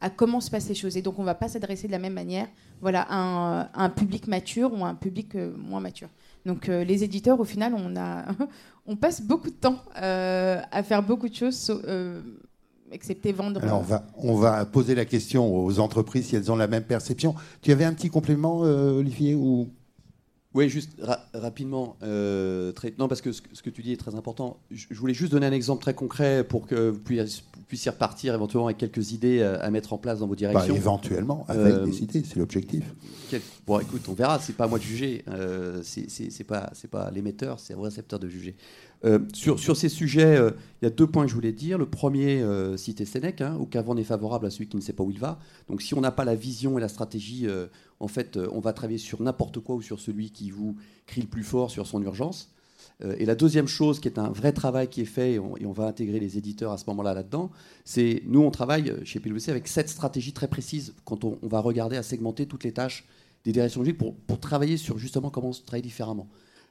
[0.01, 0.97] à comment se passent les choses.
[0.97, 2.49] Et donc, on ne va pas s'adresser de la même manière
[2.81, 6.09] voilà, à, un, public mature ou à un public euh, moins mature.
[6.47, 7.75] Donc, les éditeurs, au final,
[8.87, 11.73] on passe beaucoup de temps à faire beaucoup de choses
[12.93, 13.63] excepté vendre.
[13.63, 16.85] Alors on va, on va poser la question aux entreprises si elles ont la même
[16.85, 17.35] perception.
[17.63, 19.69] Tu avais un petit complément, euh, Olivier ou...
[20.57, 20.93] Oui, juste
[21.35, 21.99] rapidement.
[22.03, 24.59] Euh, très, non, parce que ce, que tu dis est très important.
[24.71, 28.79] Je, voulais juste donner un exemple très concret pour que vous puissiez, repartir éventuellement avec
[28.79, 30.75] quelques idées à, mettre en place dans vos bah, directions.
[30.75, 32.85] éventuellement, avec euh, des idées, c'est l'objectif.
[33.67, 34.39] Bon, écoute, on verra.
[34.39, 35.25] C'est pas à moi de juger.
[35.29, 38.57] Euh, c'est pas, pas l'émetteur, c'est au récepteur de juger.
[39.05, 41.79] Euh, sur, ces sujets, euh, il y a deux points que je voulais dire.
[41.79, 44.93] Le premier, euh, citer Sénèque, hein, aucun vent n'est favorable à celui qui ne sait
[44.93, 45.39] pas où il va.
[45.69, 47.47] Donc si on n'a pas la vision et la stratégie,
[48.01, 51.27] en fait, on va travailler sur n'importe quoi ou sur celui qui vous crie le
[51.27, 52.51] plus fort sur son urgence.
[53.19, 55.87] et la deuxième chose, qui est un vrai travail qui est fait, et on, va
[55.87, 57.51] intégrer les éditeurs à ce moment-là là-dedans,
[57.85, 61.97] c'est nous, on travaille chez PwC avec sept stratégies très précises quand on, va regarder
[61.97, 63.05] à segmenter toutes les tâches
[63.45, 66.29] des directions logiques pour, pour travailler sur justement comment se travailler différemment.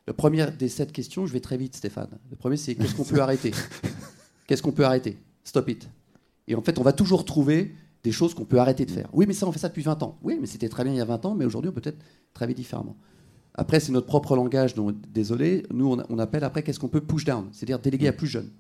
[0.08, 2.20] La première des sept questions, je vais très vite, Stéphane.
[2.30, 3.52] Le premier, c'est qu'est-ce qu'on peut arrêter?
[4.48, 5.18] Qu'est-ce qu'on peut arrêter?
[5.44, 5.90] Stop it.
[6.48, 9.10] Et en fait, on va toujours trouver des choses qu'on peut arrêter de faire.
[9.14, 10.20] Oui, mais ça, on fait ça depuis 20 ans.
[10.22, 12.04] Oui, mais c'était très bien il y a 20 ans, mais aujourd'hui, on peut peut-être
[12.36, 12.96] travailler différemment.
[13.56, 15.66] Après, c'est notre propre langage, donc désolé.
[15.72, 18.52] Nous, on, appelle après qu'est-ce qu'on peut push down, c'est-à-dire déléguer à plus jeunes.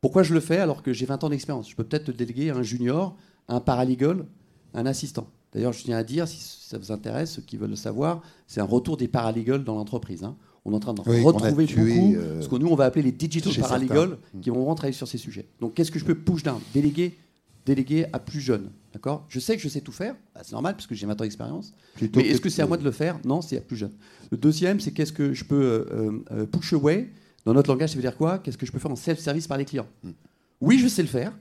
[0.00, 1.68] Pourquoi je le fais alors que j'ai 20 ans d'expérience?
[1.68, 3.16] Je peux peut-être déléguer à un junior,
[3.48, 4.26] à un paralegal,
[4.72, 5.26] à un assistant.
[5.52, 8.60] D'ailleurs, je tiens à dire, si ça vous intéresse, ceux qui veulent le savoir, c'est
[8.60, 10.22] un retour des paralegals dans l'entreprise.
[10.22, 13.02] Hein on est en train de retrouver beaucoup euh, ce que nous on va appeler
[13.02, 15.46] les digital paralegals qui vont travailler sur ces sujets.
[15.60, 17.16] Donc qu'est-ce que je peux push down Déléguer
[17.66, 18.70] déléguer à plus jeunes.
[18.92, 19.26] D'accord?
[19.28, 21.24] Je sais que je sais tout faire, bah, c'est normal parce que j'ai 20 ans
[21.24, 21.74] d'expérience.
[22.14, 23.18] Mais est-ce que c'est à moi de le faire?
[23.24, 23.92] Non, c'est à plus jeune.
[24.30, 27.10] Le deuxième, c'est qu'est-ce que je peux euh, euh, push away?
[27.44, 28.38] Dans notre langage, ça veut dire quoi?
[28.38, 29.86] Qu'est-ce que je peux faire en self-service par les clients?
[30.02, 30.12] Hmm.
[30.60, 31.36] Oui, je sais le faire,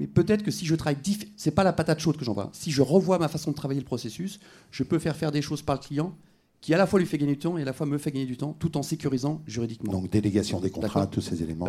[0.00, 0.98] mais peut-être que si je travaille,
[1.36, 2.50] c'est pas la patate chaude que j'envoie.
[2.52, 4.40] Si je revois ma façon de travailler le processus,
[4.72, 6.16] je peux faire faire des choses par le client
[6.64, 8.10] qui à la fois lui fait gagner du temps et à la fois me fait
[8.10, 9.92] gagner du temps, tout en sécurisant juridiquement.
[9.92, 11.68] Donc délégation des contrats, tous ces éléments.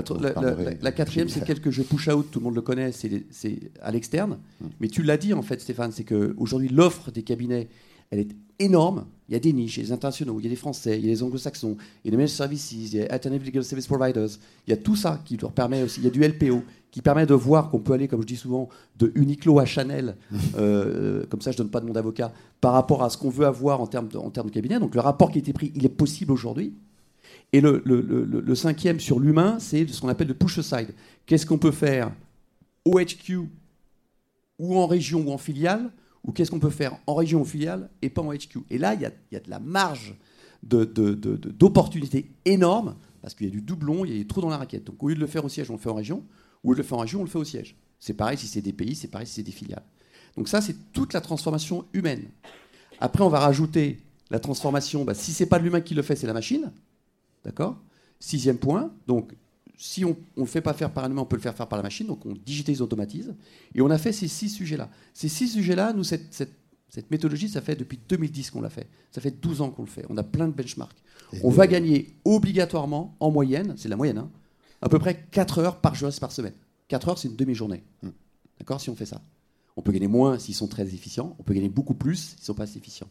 [0.81, 3.91] La, quatrième, c'est quelque que je push out, tout le monde le connaît, c'est à
[3.91, 4.37] l'externe.
[4.61, 4.67] Hmm.
[4.79, 7.67] Mais tu l'as dit en fait, Stéphane, c'est qu'aujourd'hui l'offre des cabinets,
[8.09, 9.05] elle est énorme.
[9.27, 10.99] Il y a des niches, il y a des internationaux, il y a des Français,
[10.99, 13.47] il y a des anglo-saxons, il y a des managed services, il y a Alternative
[13.47, 14.29] Legal Service Providers.
[14.67, 15.99] Il y a tout ça qui leur permet aussi.
[15.99, 18.35] Il y a du LPO qui permet de voir qu'on peut aller, comme je dis
[18.35, 20.15] souvent, de Uniqlo à Chanel.
[20.57, 23.45] Euh, comme ça, je donne pas de nom d'avocat par rapport à ce qu'on veut
[23.45, 24.79] avoir en termes de, en termes de cabinet.
[24.79, 26.73] Donc le rapport qui a été pris, il est possible aujourd'hui.
[27.51, 30.93] Et le, le, le, cinquième sur l'humain, c'est ce qu'on appelle le push aside.
[31.25, 32.11] Qu'est-ce qu'on peut faire
[32.85, 33.49] au HQ
[34.59, 35.91] ou en région ou en filiale
[36.25, 38.57] ou qu'est-ce qu'on peut faire en région ou filiale et pas en HQ.
[38.69, 40.15] Et là, il y a, de la marge
[40.63, 44.49] d'opportunités de, énorme parce qu'il y a du doublon, il y a des trous dans
[44.49, 44.83] la raquette.
[44.85, 46.23] Donc au lieu de le faire au siège, on le fait en région.
[46.63, 47.75] Lieu de le faire en région, on le fait au siège.
[47.99, 49.83] C'est pareil si c'est des pays, c'est pareil si c'est des filiales.
[50.35, 52.25] Donc ça, c'est toute la transformation humaine.
[52.99, 53.99] Après, on va rajouter
[54.31, 55.05] la transformation.
[55.05, 56.71] Bah, si c'est pas l'humain qui le fait, c'est la machine.
[57.43, 57.77] D'accord?
[58.19, 58.91] Sixième point.
[59.07, 59.35] Donc,
[59.77, 61.67] si on ne le fait pas faire par un humain, on peut le faire faire
[61.67, 62.07] par la machine.
[62.07, 63.33] Donc, on digitalise, automatise.
[63.73, 64.89] Et on a fait ces six sujets-là.
[65.13, 66.53] Ces six sujets-là, nous, cette, cette,
[66.89, 68.87] cette, méthodologie, ça fait depuis 2010 qu'on l'a fait.
[69.11, 70.05] Ça fait 12 ans qu'on le fait.
[70.09, 70.97] On a plein de benchmarks.
[71.43, 74.31] on va gagner obligatoirement, en moyenne, c'est la moyenne, hein,
[74.81, 76.53] à peu près 4 heures par juriste par semaine.
[76.87, 77.83] 4 heures, c'est une demi-journée.
[78.03, 78.09] Hmm.
[78.59, 79.21] D'accord Si on fait ça.
[79.77, 82.45] On peut gagner moins s'ils sont très efficients, on peut gagner beaucoup plus s'ils ne
[82.45, 83.09] sont pas assez efficients.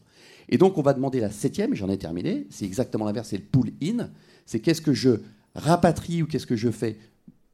[0.48, 3.44] Et donc, on va demander la septième, j'en ai terminé, c'est exactement l'inverse, c'est le
[3.44, 4.09] pull-in.
[4.46, 5.20] C'est qu'est-ce que je
[5.54, 6.98] rapatrie ou qu'est-ce que je fais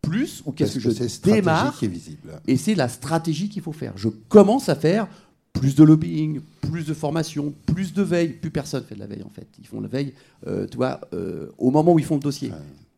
[0.02, 1.78] plus ou qu'est-ce que, je démarre.
[1.78, 2.40] Qui est visible.
[2.46, 3.92] Et c'est la stratégie qu'il faut faire.
[3.96, 5.08] Je commence à faire
[5.52, 8.34] plus de lobbying, plus de formation, plus de veille.
[8.34, 9.46] Plus personne fait de la veille en fait.
[9.58, 10.14] Ils font la veille,
[10.46, 12.52] euh, tu vois, euh, au moment où ils font le dossier.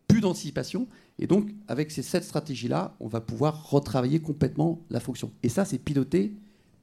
[0.07, 0.87] Plus d'anticipation.
[1.19, 5.31] Et donc, avec ces sept stratégies-là, on va pouvoir retravailler complètement la fonction.
[5.43, 6.35] Et ça, c'est piloté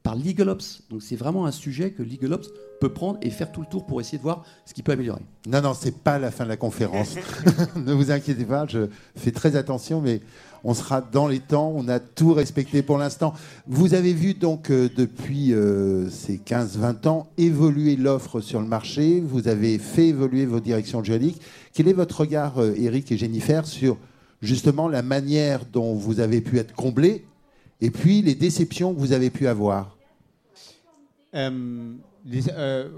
[0.04, 0.84] par LegalOps.
[0.90, 2.50] Donc, c'est vraiment un sujet que LegalOps
[2.80, 5.22] peut prendre et faire tout le tour pour essayer de voir ce qui peut améliorer.
[5.48, 7.16] Non, non, c'est pas la fin de la conférence.
[7.76, 10.22] ne vous inquiétez pas, je fais très attention, mais
[10.64, 13.34] on sera dans les temps, on a tout respecté pour l'instant.
[13.68, 19.22] Vous avez vu donc euh, depuis euh, ces 15-20 ans évoluer l'offre sur le marché,
[19.22, 21.42] vous avez fait évoluer vos directions juridiques.
[21.74, 23.98] Quel est votre regard, euh, Eric et Jennifer, sur
[24.42, 27.26] justement la manière dont vous avez pu être comblé
[27.82, 29.98] et puis les déceptions que vous avez pu avoir?
[32.26, 32.90] Euh,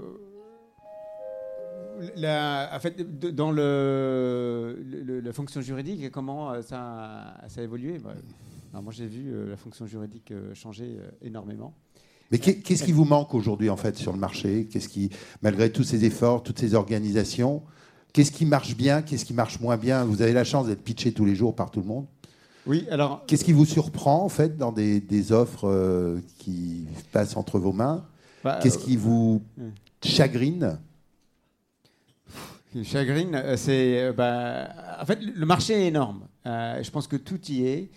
[2.16, 4.76] la, en fait, dans le,
[5.22, 7.98] la fonction juridique, comment euh, ça, ça a évolué?
[7.98, 8.14] Bah,
[8.80, 11.74] Moi, j'ai vu euh, la fonction juridique changer énormément.
[12.30, 14.66] Mais qu'est-ce qui vous manque aujourd'hui en fait sur le marché?
[14.66, 15.10] Qu'est-ce qui,
[15.42, 17.62] malgré tous ces efforts, toutes ces organisations,
[18.14, 20.04] qu'est-ce qui marche bien Qu'est-ce qui marche moins bien?
[20.04, 22.06] Vous avez la chance d'être pitché tous les jours par tout le monde.
[22.64, 23.22] Oui, alors.
[23.26, 28.06] Qu'est-ce qui vous surprend en fait dans des, des offres qui passent entre vos mains?
[28.42, 29.70] Bah, Qu'est-ce qui vous euh,
[30.02, 30.78] chagrine?
[32.84, 34.02] Chagrine, euh, c'est.
[34.02, 34.68] Euh, bah,
[35.00, 36.26] en fait, le marché est énorme.
[36.44, 37.90] je pense que tout y est.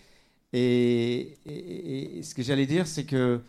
[0.53, 3.41] Et, ce que j'allais dire, c'est que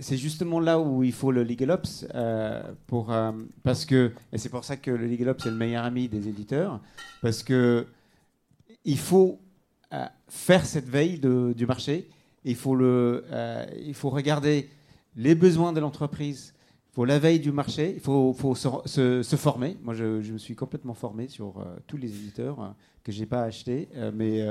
[0.00, 2.06] c'est justement là où il faut le LegalOps.
[2.86, 3.14] pour,
[3.62, 6.80] parce que, et c'est pour ça que le LegalOps est le meilleur ami des éditeurs.
[7.22, 7.86] Parce que
[8.84, 9.38] il faut
[10.28, 12.08] faire cette veille du marché.
[12.44, 13.24] Il faut, le,
[13.84, 14.68] il faut regarder
[15.16, 16.54] les besoins de l'entreprise.
[16.92, 19.76] Il faut la veille du marché, il faut, se, former.
[19.82, 22.68] Moi, je, me suis complètement formé sur euh, tous les éditeurs euh,
[23.02, 24.46] que je n'ai pas achetés, euh, mais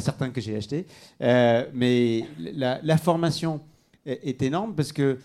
[0.00, 0.86] certains que j'ai achetés.
[1.20, 3.60] mais la, formation
[4.04, 5.18] est, énorme parce que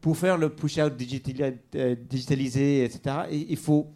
[0.00, 3.92] pour faire le push-out digitalisé, etc., il faut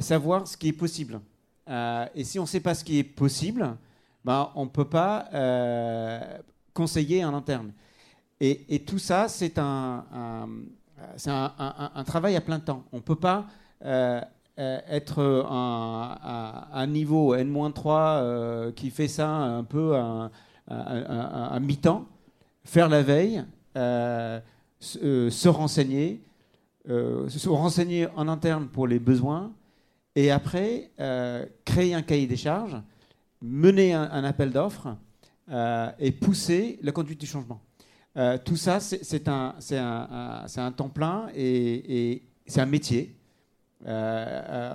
[0.00, 1.20] savoir ce qui est possible.
[1.68, 3.76] et si on ne sait pas ce qui est possible,
[4.24, 5.28] ben, on ne peut pas
[6.72, 7.72] conseiller en interne.
[8.42, 10.04] Et, tout ça, c'est un,
[12.06, 12.84] travail à plein temps.
[12.90, 13.46] On ne peut pas
[13.84, 14.20] euh,
[14.58, 20.30] euh, être à un niveau N-3 euh, qui fait ça un peu à,
[21.60, 22.06] mi-temps,
[22.64, 26.22] faire la veille, se, renseigner,
[26.86, 29.52] se renseigner en interne pour les besoins,
[30.16, 30.90] et après
[31.66, 32.80] créer un cahier des charges,
[33.42, 34.96] mener un appel d'offres
[35.98, 37.60] et pousser la conduite du changement.
[38.16, 43.14] Euh, tout ça, c'est un, un, un, temps plein et, c'est un métier.
[43.86, 44.74] Euh, euh,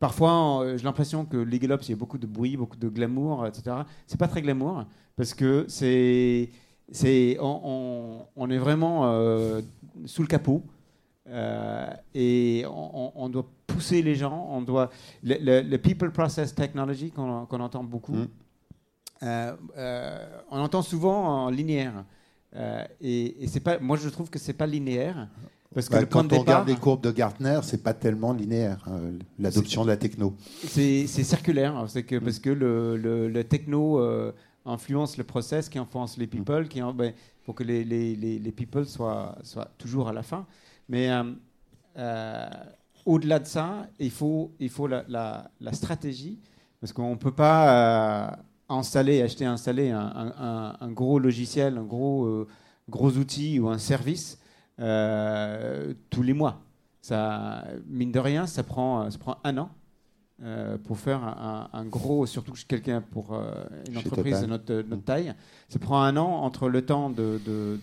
[0.00, 3.76] parfois, j'ai l'impression que LegalOps, il y a beaucoup de bruit, beaucoup de glamour, etc.
[4.06, 6.50] C'est pas très glamour parce que c'est,
[6.90, 9.04] c'est, on, on, est vraiment
[10.04, 10.62] sous le capot
[12.14, 14.48] et on, doit pousser les gens.
[14.50, 14.90] On doit
[15.22, 18.16] le, people process technology qu'on entend beaucoup.
[18.16, 18.28] Mm.
[19.22, 22.04] on entend souvent en linéaire.
[22.56, 25.28] Euh, et, c'est pas, moi, je trouve que c'est pas linéaire.
[25.74, 29.12] Parce que bah, quand on regarde les courbes de Gartner, c'est pas tellement linéaire hein,
[29.38, 30.34] l'adoption de la techno.
[30.66, 34.32] C'est circulaire, c'est que parce que le, le, techno euh,
[34.64, 37.12] influence le process, qui influence les people, qui ben,
[37.44, 40.46] pour que les, les, les, people soient, soient toujours à la fin.
[40.88, 41.10] Mais
[41.98, 42.48] euh,
[43.04, 46.38] au-delà de ça, il faut il faut la, la, la stratégie
[46.80, 52.48] parce qu'on peut pas installer, acheter, installer un, gros logiciel, un gros, euh,
[52.88, 54.38] gros outil ou un service
[54.80, 56.60] euh, tous les mois.
[57.00, 59.70] Ça, mine de rien, ça prend, ça prend un an
[60.42, 61.22] euh, pour faire
[61.72, 63.40] un, gros, surtout quelqu'un pour
[63.88, 65.34] une entreprise de notre, notre, taille.
[65.68, 67.78] Ça prend un an entre le temps de, de,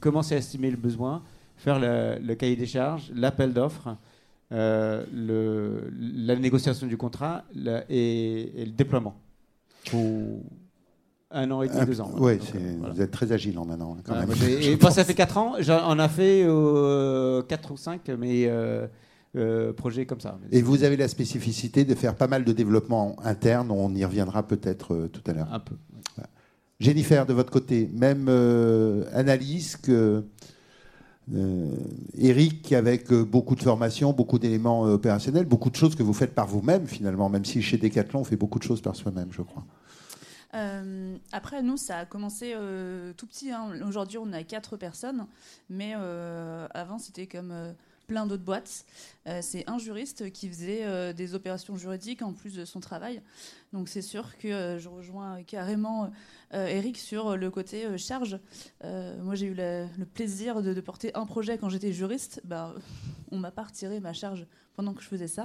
[0.00, 1.22] commencer à estimer le besoin,
[1.56, 3.96] faire le, cahier des charges, l'appel d'offres,
[4.50, 7.44] le, la négociation du contrat
[7.88, 9.14] et, le déploiement.
[11.32, 12.12] Un an et demi, deux ans.
[12.18, 12.38] Oui,
[12.92, 13.96] vous êtes très agile en un an.
[14.04, 14.30] Quand même.
[14.42, 15.54] et ça fait quatre ans.
[15.58, 16.46] On a fait
[17.48, 18.48] quatre ou cinq, mais
[19.36, 20.38] euh, projet comme ça.
[20.50, 24.46] Et vous avez la spécificité de faire pas mal de développement interne, on y reviendra
[24.46, 25.52] peut-être euh, tout à l'heure.
[25.52, 25.74] Un peu.
[26.80, 30.24] Jennifer, de votre côté, même euh, analyse que
[32.16, 36.46] Eric, avec beaucoup de formation, beaucoup d'éléments opérationnels, beaucoup de choses que vous faites par
[36.46, 39.64] vous-même finalement, même si chez Decathlon on fait beaucoup de choses par soi-même, je crois.
[41.32, 42.54] Après, nous, ça a commencé
[43.16, 43.50] tout petit.
[43.50, 43.80] Hein.
[43.86, 45.26] Aujourd'hui, on a quatre personnes,
[45.68, 45.94] mais
[46.74, 47.74] avant, c'était comme
[48.06, 48.84] plein d'autres boîtes.
[49.26, 53.20] Euh, c'est un juriste qui faisait euh, des opérations juridiques en plus de son travail.
[53.72, 56.10] Donc c'est sûr que euh, je rejoins carrément
[56.52, 58.38] Eric sur le côté charge.
[58.82, 62.40] moi j'ai eu le plaisir de, porter un projet quand j'étais juriste.
[62.44, 62.74] Bah,
[63.32, 64.46] on m'a pas retiré ma charge
[64.76, 65.44] pendant que je faisais ça.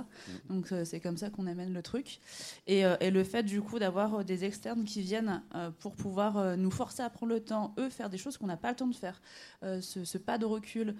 [0.49, 0.53] Mm.
[0.53, 2.19] Donc c'est comme ça qu'on amène le truc.
[2.67, 5.41] Et, le fait du coup d'avoir des externes qui viennent
[5.79, 8.69] pour pouvoir nous forcer à prendre le temps, eux, faire des choses qu'on n'a pas
[8.69, 9.21] le temps de faire.
[9.61, 10.95] ce, pas de recul,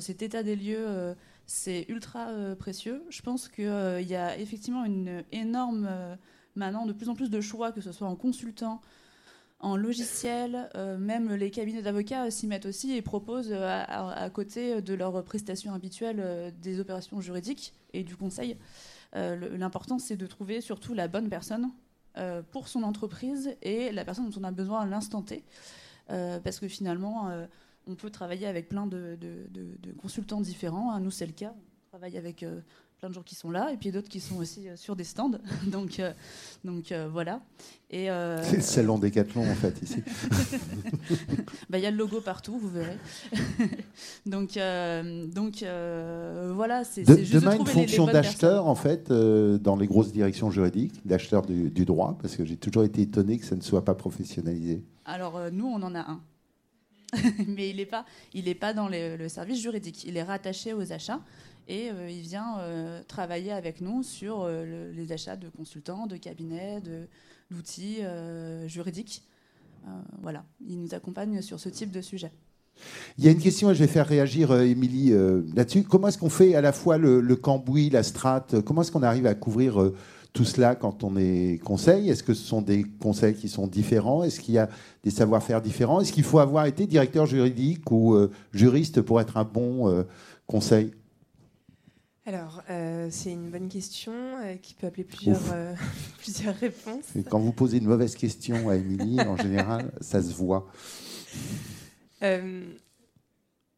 [0.00, 1.14] cet état des lieux
[1.46, 3.04] c'est ultra euh, précieux.
[3.08, 6.16] Je pense qu'il euh, y a effectivement une énorme, euh,
[6.56, 8.82] maintenant, de plus en plus de choix, que ce soit en consultant,
[9.58, 15.24] en logiciel, même les cabinets d'avocats s'y mettent aussi et proposent à, côté de leurs
[15.24, 18.58] prestations habituelles des opérations juridiques et du conseil.
[19.14, 21.70] L'important, c'est de trouver surtout la bonne personne
[22.50, 25.42] pour son entreprise et la personne dont on a besoin à l'instant T.
[26.08, 27.30] parce que finalement,
[27.86, 29.18] on peut travailler avec plein de,
[29.98, 30.92] consultants différents.
[30.92, 31.54] Hein, nous, c'est le cas.
[31.54, 32.60] On travaille avec euh,
[32.98, 35.04] plein de gens qui sont là et puis d'autres qui sont aussi euh, sur des
[35.04, 35.38] stands.
[35.66, 36.12] donc, euh,
[36.64, 37.40] donc voilà.
[37.90, 38.06] Et
[38.42, 40.02] c'est le salon Décathlon en fait ici.
[41.70, 42.96] Bah, il y a le logo partout, vous verrez.
[44.24, 44.58] donc
[45.34, 45.64] donc
[46.54, 51.42] voilà, c'est juste demain une fonction d'acheteur en fait dans les grosses directions juridiques, d'acheteur
[51.42, 54.82] du, du, droit, parce que j'ai toujours été étonné que ça ne soit pas professionnalisé.
[55.04, 56.20] Alors nous, on en a un.
[57.46, 60.04] mais il n'est pas, il pas dans le service juridique.
[60.04, 61.20] Il est rattaché aux achats
[61.68, 66.16] et euh, il vient euh, travailler avec nous sur euh, les achats de consultants, de
[66.16, 66.80] cabinets,
[67.50, 67.98] d'outils
[68.66, 69.22] juridiques.
[70.20, 72.32] voilà, il nous accompagne sur ce type de sujet.
[73.18, 75.12] Il y a une question, et je vais faire réagir Émilie
[75.54, 75.84] là-dessus.
[75.84, 79.26] Comment est-ce qu'on fait à la fois le, cambouis, la strate Comment est-ce qu'on arrive
[79.26, 79.92] à couvrir
[80.34, 82.10] tout cela quand on est conseil?
[82.10, 84.24] Est-ce que ce sont des conseils qui sont différents?
[84.24, 84.68] Est-ce qu'il y a
[85.04, 86.00] des savoir-faire différents?
[86.00, 88.14] Est-ce qu'il faut avoir été directeur juridique ou
[88.52, 90.04] juriste pour être un bon
[90.46, 90.92] conseil?
[92.26, 94.12] Alors, euh, c'est une bonne question
[94.60, 95.40] qui peut appeler plusieurs,
[96.18, 97.14] plusieurs réponses.
[97.14, 100.66] Et quand vous posez une mauvaise question à Émilie, en général, ça se voit.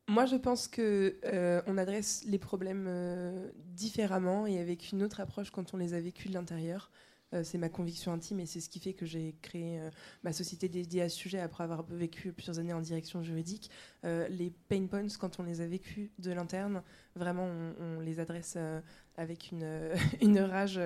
[0.08, 5.20] Moi, je pense que euh, on adresse les problèmes euh, différemment et avec une autre
[5.20, 6.90] approche quand on les a vécus de l'intérieur.
[7.34, 9.80] Euh, c'est ma conviction intime et c'est ce qui fait que j'ai créé
[10.22, 13.70] ma société dédiée à ce sujet après avoir vécu plusieurs années en direction juridique.
[14.02, 16.82] les pain points, quand on les a vécus de l'interne,
[17.14, 17.48] vraiment,
[17.80, 18.56] on, les adresse
[19.16, 20.80] avec une, une, rage,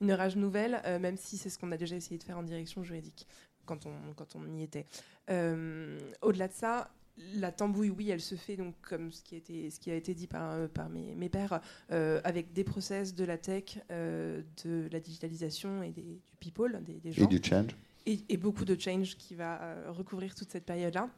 [0.00, 2.82] une rage nouvelle, même si c'est ce qu'on a déjà essayé de faire en direction
[2.82, 3.26] juridique
[3.64, 4.86] quand on, quand on y était.
[5.28, 6.90] Au-delà de ça,
[7.34, 9.94] la tambouille, oui, elle se fait donc comme ce qui a été, ce qui a
[9.94, 11.60] été dit par, euh, par mes, mes pairs,
[11.90, 16.80] euh, avec des process de la tech, euh, de la digitalisation et des, du people,
[16.82, 17.24] des, gens.
[17.24, 17.76] Et du change.
[18.06, 21.08] Et, beaucoup de change qui va recouvrir toute cette période-là.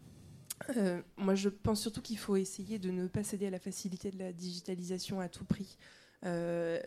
[1.17, 4.19] moi, je pense surtout qu'il faut essayer de ne pas céder à la facilité de
[4.19, 5.79] la digitalisation à tout prix.
[6.27, 6.81] Euh,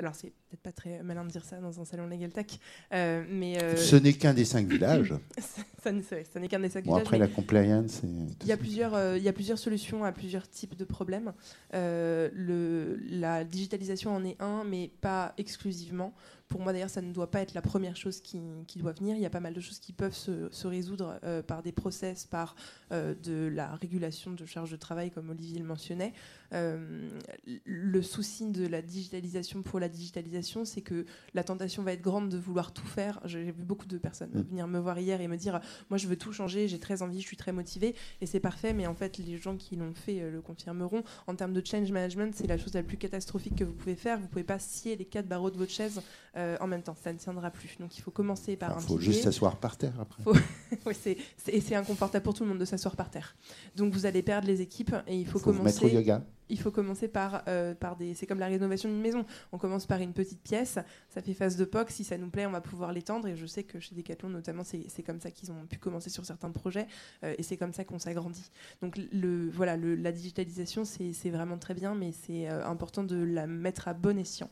[0.00, 2.46] alors, c'est peut-être pas très malin de dire ça dans un salon Legal Tech,
[2.94, 3.62] euh, mais.
[3.62, 5.14] Euh, ce n'est qu'un des cinq villages.
[5.78, 7.06] ça, n'est qu'un des cinq bon, villages.
[7.06, 8.00] Après, la compliance.
[8.40, 11.34] Il y, a plusieurs, il y a plusieurs solutions à plusieurs types de problèmes.
[11.74, 16.14] le, la digitalisation en est un, mais pas exclusivement.
[16.48, 18.40] Pour moi, d'ailleurs, ça ne doit pas être la première chose qui,
[18.76, 19.14] doit venir.
[19.14, 22.56] Il y a pas mal de choses qui peuvent se, résoudre par des process, par
[22.90, 26.12] de la régulation de charges de travail, comme Olivier le mentionnait.
[26.52, 32.28] le souci de la digitalisation pour la digitalisation, c'est que la tentation va être grande
[32.28, 33.20] de vouloir tout faire.
[33.24, 34.42] J'ai vu beaucoup de personnes mm.
[34.42, 35.60] venir me voir hier et me dire
[35.90, 38.72] Moi, je veux tout changer, j'ai très envie, je suis très motivée, et c'est parfait,
[38.72, 41.02] mais en fait, les gens qui l'ont fait euh, le confirmeront.
[41.26, 44.16] En termes de change management, c'est la chose la plus catastrophique que vous pouvez faire.
[44.18, 46.00] Vous ne pouvez pas scier les quatre barreaux de votre chaise
[46.36, 46.96] euh, en même temps.
[47.02, 47.76] Ça ne tiendra plus.
[47.78, 50.22] Donc il faut commencer par un Il faut juste s'asseoir par terre après.
[50.86, 53.36] oui, c'est inconfortable pour tout le monde de s'asseoir par terre.
[53.76, 55.84] Donc vous allez perdre les équipes et il faut, faut commencer.
[55.84, 56.24] Mettre au yoga.
[56.50, 58.14] Il faut commencer par, euh, par des.
[58.14, 59.24] C'est comme la rénovation d'une maison.
[59.52, 60.78] On commence par une petite pièce,
[61.08, 61.90] ça fait phase de POC.
[61.90, 63.28] Si ça nous plaît, on va pouvoir l'étendre.
[63.28, 66.24] Et je sais que chez Decathlon, notamment, c'est comme ça qu'ils ont pu commencer sur
[66.24, 66.86] certains projets
[67.24, 68.50] euh, et c'est comme ça qu'on s'agrandit.
[68.82, 73.46] Donc le, voilà, le, la digitalisation, c'est vraiment très bien, mais c'est important de la
[73.46, 74.50] mettre à bon escient.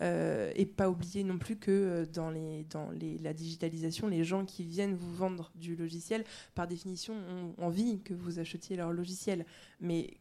[0.00, 4.22] Euh, et pas oublier non plus que euh, dans, les, dans les, la digitalisation, les
[4.22, 6.24] gens qui viennent vous vendre du logiciel,
[6.54, 9.44] par définition, ont envie que vous achetiez leur logiciel.
[9.80, 10.16] Mais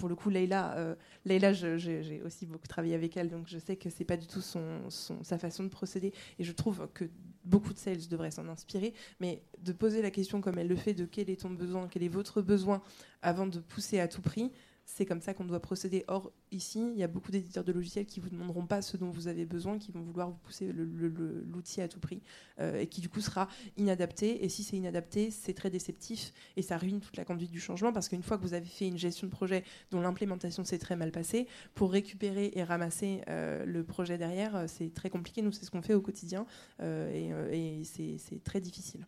[0.00, 3.90] pour le coup, Leïla, euh, j'ai aussi beaucoup travaillé avec elle, donc je sais que
[3.90, 6.14] c'est pas du tout son, sa façon de procéder.
[6.38, 7.04] Et je trouve que
[7.44, 10.94] beaucoup de sales devraient s'en inspirer, mais de poser la question comme elle le fait
[10.94, 12.80] de quel est ton besoin, quel est votre besoin,
[13.20, 14.50] avant de pousser à tout prix,
[14.92, 16.04] c'est comme ça qu'on doit procéder.
[16.08, 18.96] Or, ici, il y a beaucoup d'éditeurs de logiciels qui ne vous demanderont pas ce
[18.96, 22.20] dont vous avez besoin, qui vont vouloir vous pousser l'outil à tout prix,
[22.58, 24.44] euh, et qui du coup sera inadapté.
[24.44, 27.92] Et si c'est inadapté, c'est très déceptif, et ça ruine toute la conduite du changement,
[27.92, 30.96] parce qu'une fois que vous avez fait une gestion de projet dont l'implémentation s'est très
[30.96, 35.40] mal passée, pour récupérer et ramasser euh, le projet derrière, euh, c'est très compliqué.
[35.40, 36.46] Nous, c'est ce qu'on fait au quotidien,
[36.82, 39.06] et, et c'est très difficile.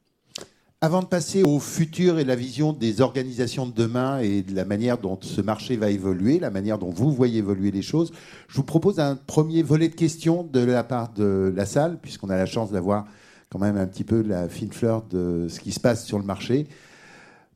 [0.85, 4.65] Avant de passer au futur et la vision des organisations de demain et de la
[4.65, 8.11] manière dont ce marché va évoluer, la manière dont vous voyez évoluer les choses,
[8.49, 12.31] je vous propose un premier volet de questions de la part de la salle, puisqu'on
[12.31, 13.07] a la chance d'avoir
[13.49, 16.25] quand même un petit peu la fine fleur de ce qui se passe sur le
[16.25, 16.67] marché.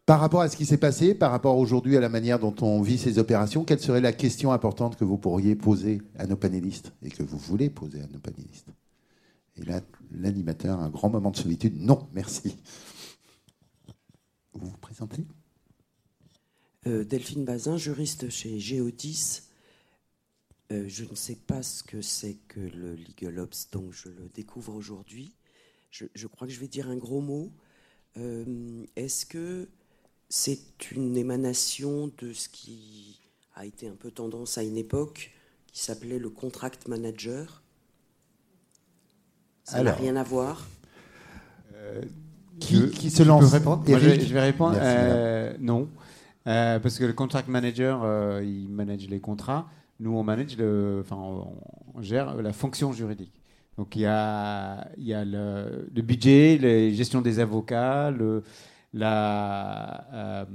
[0.07, 2.81] Par rapport à ce qui s'est passé, par rapport aujourd'hui à la manière dont on
[2.81, 6.93] vit ces opérations, quelle serait la question importante que vous pourriez poser à nos panélistes
[7.03, 8.69] et que vous voulez poser à nos panélistes?
[9.57, 9.81] Et là,
[10.13, 11.75] l'animateur, un grand moment de solitude.
[11.77, 12.55] Non, merci.
[14.59, 15.27] Vous vous présentez
[16.87, 19.43] euh, Delphine Bazin, juriste chez Géodis.
[20.73, 24.31] Euh, je ne sais pas ce que c'est que le Legal Ops, donc je le
[24.33, 25.37] découvre aujourd'hui.
[25.91, 27.53] Je, crois que je vais dire un gros mot.
[28.17, 29.69] Euh, est-ce que
[30.31, 33.21] c'est une émanation de ce qui
[33.55, 35.33] a été un peu tendance à une époque,
[35.71, 37.63] qui s'appelait le contract manager?
[39.65, 40.67] Ça n'a rien à voir?
[42.61, 43.83] Qui, se lance répondre?
[43.87, 44.77] Je, vais répondre.
[44.81, 45.89] Euh, non.
[46.47, 49.69] Euh, parce que le contract manager, euh, il manage les contrats.
[49.99, 53.33] Nous, on manage le, enfin, on, gère la fonction juridique.
[53.79, 58.43] Donc il y a, il y a le, budget, la gestion des avocats, le,
[58.95, 60.47] la,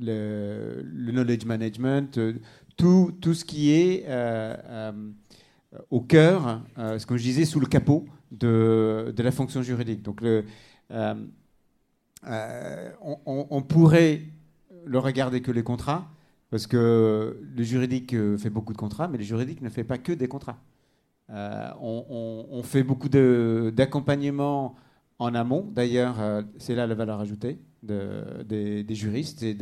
[0.00, 2.18] le, knowledge management,
[2.76, 4.06] tout, tout ce qui est
[5.90, 10.02] au cœur, ce que je disais, sous le capot de, de la fonction juridique.
[10.02, 10.44] Donc le,
[10.90, 11.14] euh,
[12.26, 14.22] euh, on, pourrait
[14.86, 16.08] le regarder que les contrats,
[16.50, 19.98] parce que le juridique euh, fait beaucoup de contrats, mais le juridique ne fait pas
[19.98, 20.58] que des contrats.
[21.28, 24.76] on, fait beaucoup d'accompagnement
[25.18, 25.70] en amont.
[25.74, 26.16] D'ailleurs,
[26.58, 29.56] c'est là la valeur ajoutée des, juristes, c'est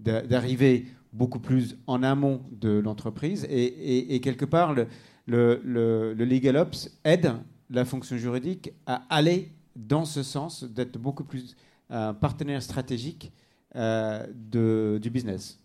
[0.00, 3.46] d'arriver beaucoup plus en amont de l'entreprise.
[3.48, 4.88] Et, quelque part, le,
[5.26, 7.32] le, le, Legal Ops aide
[7.70, 11.56] la fonction juridique à aller dans ce sens, d'être beaucoup plus
[11.90, 13.32] un euh, partenaire stratégique
[13.76, 15.58] euh, de, du business.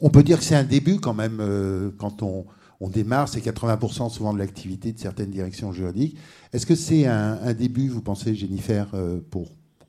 [0.00, 2.46] On peut dire que c'est un début quand même, euh, quand on,
[2.80, 6.16] on démarre, c'est 80% souvent de l'activité de certaines directions juridiques.
[6.52, 8.88] Est-ce que c'est un, début, vous pensez, Jennifer,
[9.30, 9.48] pour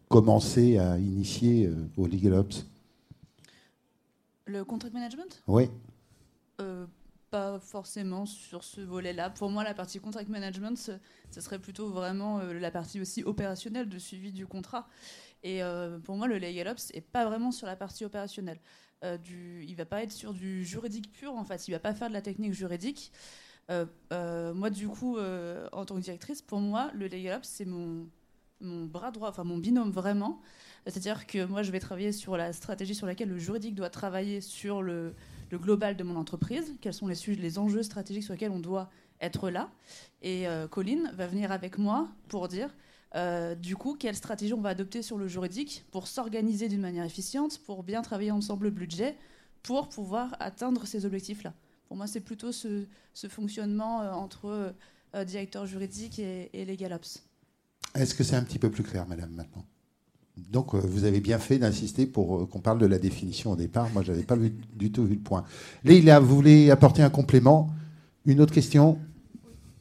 [0.09, 2.65] commencer à initier au Legal Ops?
[4.45, 5.41] Le contract management?
[5.47, 5.69] Oui
[7.31, 9.29] pas forcément sur ce volet-là.
[9.29, 13.87] Pour moi, la partie contract management, ce, serait plutôt vraiment euh, la partie aussi opérationnelle
[13.87, 14.87] de suivi du contrat.
[15.41, 18.59] Et euh, pour moi, le legal ops n'est pas vraiment sur la partie opérationnelle.
[19.03, 21.67] Euh, du, il va pas être sur du juridique pur, en fait.
[21.69, 23.11] Il va pas faire de la technique juridique.
[23.69, 28.07] moi, du coup, en tant que directrice, pour moi, le legal ops, c'est mon,
[28.59, 30.41] mon bras droit, enfin mon binôme vraiment.
[30.85, 34.41] C'est-à-dire que moi, je vais travailler sur la stratégie sur laquelle le juridique doit travailler
[34.41, 35.15] sur le,
[35.51, 38.89] le global de mon entreprise, quels sont les, enjeux stratégiques sur lesquels on doit
[39.19, 39.69] être là.
[40.21, 42.73] Et euh, Colline va venir avec moi pour dire,
[43.15, 47.05] euh, du coup, quelle stratégie on va adopter sur le juridique pour s'organiser d'une manière
[47.05, 49.17] efficiente, pour bien travailler ensemble le budget,
[49.61, 51.53] pour pouvoir atteindre ces objectifs-là.
[51.85, 52.85] Pour moi, c'est plutôt ce,
[53.29, 54.73] fonctionnement euh, entre
[55.25, 57.21] directeur juridique et, et Legal Ops.
[57.93, 59.65] Est-ce que c'est un petit peu plus clair, madame, maintenant?
[60.49, 63.55] Donc, euh, vous avez bien fait d'insister pour euh, qu'on parle de la définition au
[63.55, 63.89] départ.
[63.93, 64.37] Moi, je n'avais pas
[64.75, 65.43] du tout vu le point.
[65.83, 67.69] Léila, vous voulez apporter un complément?
[68.25, 68.99] Une autre question?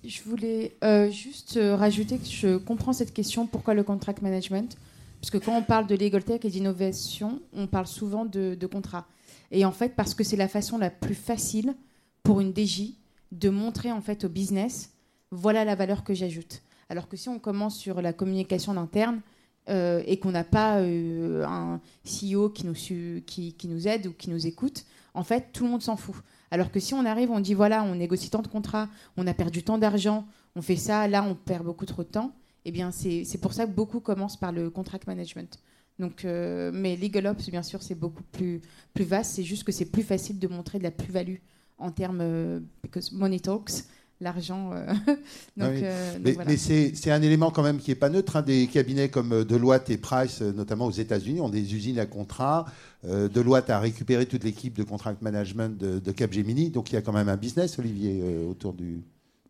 [0.05, 4.77] Je voulais euh, juste rajouter que je comprends cette question pourquoi le contract management?
[5.21, 8.67] Parce que quand on parle de legal tech et d'innovation, on parle souvent de, de
[8.67, 9.07] contrat.
[9.51, 11.75] Et en fait, parce que c'est la façon la plus facile
[12.23, 12.95] pour une DJ
[13.33, 14.91] de montrer en fait au business
[15.31, 16.63] voilà la valeur que j'ajoute.
[16.89, 19.21] Alors que si on commence sur la communication interne
[19.69, 24.85] euh, et qu'on n'a pas euh, un CEO qui nous, aide ou qui nous écoute,
[25.15, 26.17] en fait, tout le monde s'en fout.
[26.51, 29.35] Alors que si on arrive, on dit voilà, on négocie tant de contrats, on a
[29.35, 32.33] perdu tant d'argent, on fait ça, là, on perd beaucoup trop de temps,
[32.65, 35.61] eh bien, c'est pour ça que beaucoup commencent par le contract management.
[35.99, 38.63] Donc, euh, mais Legal Ops, bien sûr, c'est beaucoup plus,
[38.99, 39.33] vaste.
[39.35, 41.37] C'est juste que c'est plus facile de montrer de la plus-value
[41.79, 42.63] en termes.
[42.83, 43.85] Because money talks,
[44.21, 44.73] l'argent.
[44.73, 45.17] Euh,
[45.57, 48.37] mais, c'est un élément quand même qui n'est pas neutre.
[48.37, 48.43] Hein.
[48.43, 52.67] Des cabinets comme Deloitte et Price, notamment aux États-Unis, ont des usines à contrat.
[53.05, 56.71] Deloitte a récupéré toute l'équipe de contract management de, Capgemini.
[56.71, 59.03] Donc il y a quand même un business, Olivier, autour du,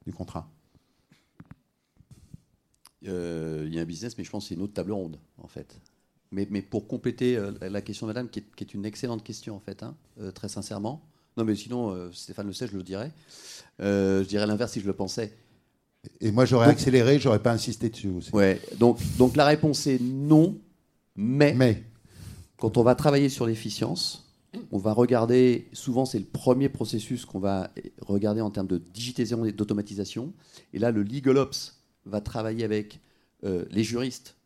[0.07, 0.49] du contrat.
[3.03, 5.49] Il y a un business, mais je pense que c'est une autre table ronde, en
[5.49, 5.81] fait.
[6.33, 9.83] Mais, pour compléter euh, la question de madame, qui est, une excellente question, en fait,
[9.83, 11.03] hein, euh, très sincèrement.
[11.37, 13.13] Non, mais sinon, euh, Stéphane le sait, je le dirais.
[13.79, 15.33] je dirais l'inverse si je le pensais.
[16.21, 18.31] Et moi, j'aurais accéléré, j'aurais pas insisté dessus aussi.
[18.33, 20.59] Ouais, donc, donc la réponse est non,
[21.15, 21.83] mais, mais.
[22.57, 24.27] quand on va travailler sur l'efficience,
[24.73, 27.71] on va regarder, souvent c'est le premier processus qu'on va
[28.01, 30.33] regarder en termes de digitalisation et d'automatisation.
[30.73, 33.01] Et là, le Legal Ops va travailler avec
[33.43, 34.37] les juristes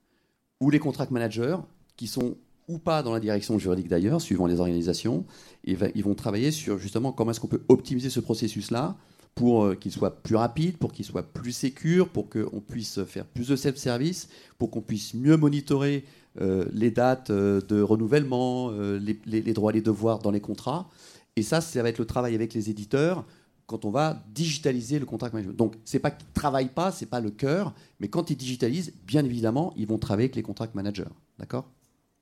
[0.60, 1.56] ou les contract managers
[1.96, 2.36] qui sont
[2.68, 5.24] ou pas dans la direction juridique d'ailleurs, suivant les organisations,
[5.64, 8.96] ils vont travailler sur justement comment est-ce qu'on peut optimiser ce processus-là
[9.34, 13.26] pour euh, qu'il soit plus rapide, pour qu'il soit plus sécur, pour qu'on puisse faire
[13.26, 16.04] plus de self-service, pour qu'on puisse mieux monitorer
[16.40, 20.88] euh, les dates euh, de renouvellement, les, les, droits et les devoirs dans les contrats.
[21.36, 23.24] Et ça, ça va être le travail avec les éditeurs
[23.66, 25.56] quand on va digitaliser le contract management.
[25.56, 28.92] Donc, c'est pas qu'ils ne travaillent pas, c'est pas le cœur, mais quand ils digitalisent,
[29.06, 31.08] bien évidemment, ils vont travailler avec les contract managers.
[31.38, 31.66] D'accord?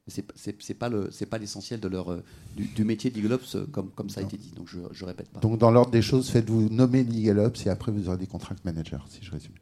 [0.09, 2.23] C'est n'est pas le c'est pas l'essentiel de leur euh,
[2.57, 5.29] du, métier de Ops euh, comme comme ça a été dit donc je je répète
[5.29, 5.41] pas.
[5.41, 8.65] Donc dans l'ordre des choses faites-vous nommer Legal Ops et après vous aurez des contract
[8.65, 9.55] managers si je résume.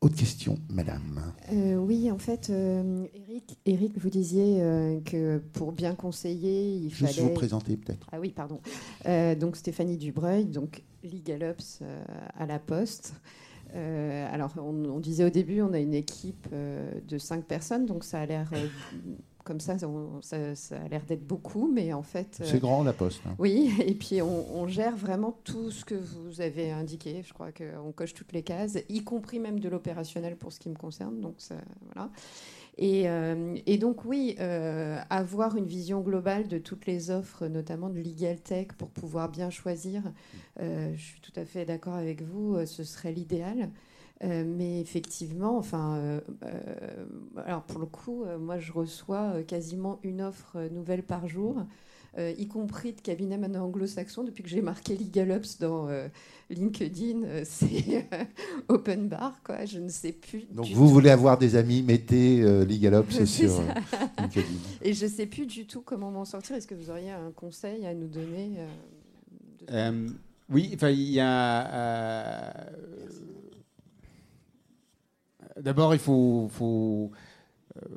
[0.00, 1.34] Autre question, madame.
[1.52, 4.56] Euh, oui, en fait, Eric, Eric, vous disiez
[5.04, 7.28] que pour bien conseiller, il Juste fallait.
[7.28, 8.06] vous présenter peut-être.
[8.10, 8.62] Ah oui, pardon.
[9.38, 11.82] donc Stéphanie Dubreuil, donc Legal Ops
[12.34, 13.12] à la Poste.
[14.30, 18.04] Euh, alors, on, disait au début, on a une équipe euh, de cinq personnes, donc
[18.04, 18.66] ça a l'air euh,
[19.44, 19.86] comme ça, ça,
[20.36, 22.40] a l'air d'être beaucoup, mais en fait.
[22.44, 23.22] C'est grand la poste.
[23.26, 23.34] Hein.
[23.38, 27.22] Oui, et puis on, gère vraiment tout ce que vous avez indiqué.
[27.26, 30.68] Je crois qu'on coche toutes les cases, y compris même de l'opérationnel pour ce qui
[30.68, 31.20] me concerne.
[31.20, 31.56] Donc ça,
[31.92, 32.10] voilà.
[32.82, 37.98] Euh, et, donc oui, euh, avoir une vision globale de toutes les offres, notamment de
[37.98, 40.02] Legal Tech, pour pouvoir bien choisir,
[40.60, 43.70] euh, je suis tout à fait d'accord avec vous, ce serait l'idéal.
[44.22, 46.20] Mais effectivement, enfin,
[47.36, 51.64] alors pour le coup, moi je reçois quasiment une offre nouvelle par jour.
[52.18, 54.24] Euh, y compris de cabinets maintenant anglo-saxons.
[54.24, 56.08] Depuis que j'ai marqué Legal Ops dans euh,
[56.50, 58.08] LinkedIn, euh, c'est
[58.68, 59.64] open bar, quoi.
[59.64, 60.46] Je ne sais plus.
[60.50, 63.62] Donc vous voulez avoir des amis, mettez Legal Ops sur
[64.18, 64.46] LinkedIn.
[64.82, 66.56] Et je ne sais plus du tout comment m'en sortir.
[66.56, 68.58] Est-ce que vous auriez un conseil à nous donner
[70.48, 72.66] Oui, enfin, il y a.
[75.58, 77.10] D'abord, il faut, faut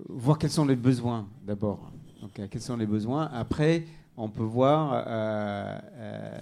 [0.10, 1.28] voir quels sont les besoins.
[1.46, 1.92] D'abord.
[2.34, 3.30] Quels sont les besoins.
[3.34, 3.84] Après,
[4.18, 6.40] on peut voir euh, euh,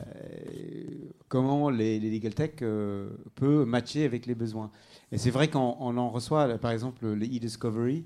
[1.28, 4.72] comment les, legal tech euh, peut matcher avec les besoins.
[5.12, 8.06] Et c'est vrai qu'on en reçoit, par exemple, les e-discovery.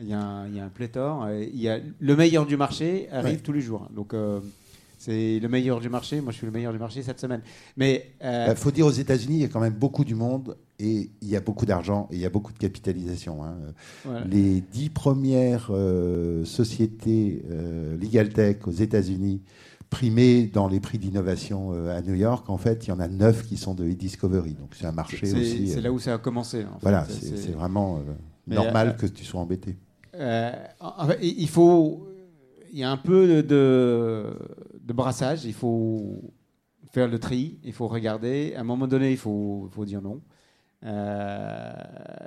[0.00, 1.28] Il y, a un, pléthore.
[1.30, 3.88] Il y a le meilleur du marché arrive tous les jours.
[3.90, 4.14] Donc
[5.00, 6.20] c'est le meilleur du marché.
[6.20, 7.40] Moi, je suis le meilleur du marché cette semaine.
[7.78, 10.58] Mais il bah, faut dire aux États-Unis, il y a quand même beaucoup du monde
[10.78, 13.42] et il y a beaucoup d'argent et il y a beaucoup de capitalisation.
[13.42, 13.56] Hein.
[14.28, 19.40] Les dix premières euh, sociétés euh, legal tech aux États-Unis
[19.88, 23.08] primées dans les prix d'innovation euh, à New York, en fait, il y en a
[23.08, 24.52] neuf qui sont de e-discovery.
[24.52, 25.68] Donc c'est un marché aussi.
[25.68, 26.66] C'est là où ça a commencé.
[26.82, 28.02] voilà, c'est vraiment
[28.46, 29.78] normal que tu sois embêté.
[31.22, 32.06] il faut
[32.72, 34.26] il y a un peu de,
[34.92, 35.44] brassage.
[35.44, 36.32] Il faut
[36.92, 38.54] faire le tri, il faut regarder.
[38.56, 40.20] À un moment donné, il faut, faut dire non.
[40.84, 41.72] Euh,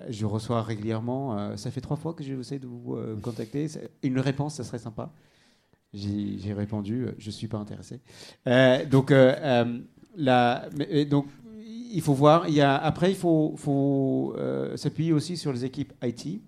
[0.10, 3.68] je reçois régulièrement, euh, ça fait trois fois que j'essaie de vous euh, contacter.
[4.04, 5.12] Une réponse, ça serait sympa.
[5.94, 8.02] J'ai répondu, je ne suis pas intéressé.
[8.90, 9.14] donc,
[10.16, 10.70] la,
[11.08, 11.28] donc,
[11.92, 12.48] il faut voir.
[12.48, 14.36] Il y a, après, il faut, faut
[14.76, 16.42] s'appuyer aussi sur les équipes IT.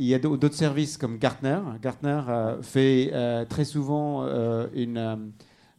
[0.00, 1.58] Il y a d'autres services comme Gartner.
[1.82, 4.96] Gartner euh, fait euh, très souvent euh, une,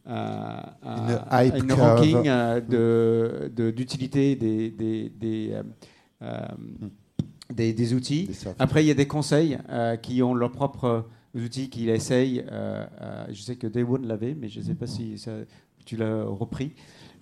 [0.06, 2.30] une, ranking
[3.56, 5.10] d'utilité des, des,
[7.50, 8.30] des, des, outils.
[8.60, 9.58] Après, il y a des conseils
[10.02, 12.44] qui ont leurs propres outils qu'ils essayent.
[13.28, 15.20] je sais que Daewon l'avait, mais je ne sais pas si
[15.84, 16.74] tu l'as repris.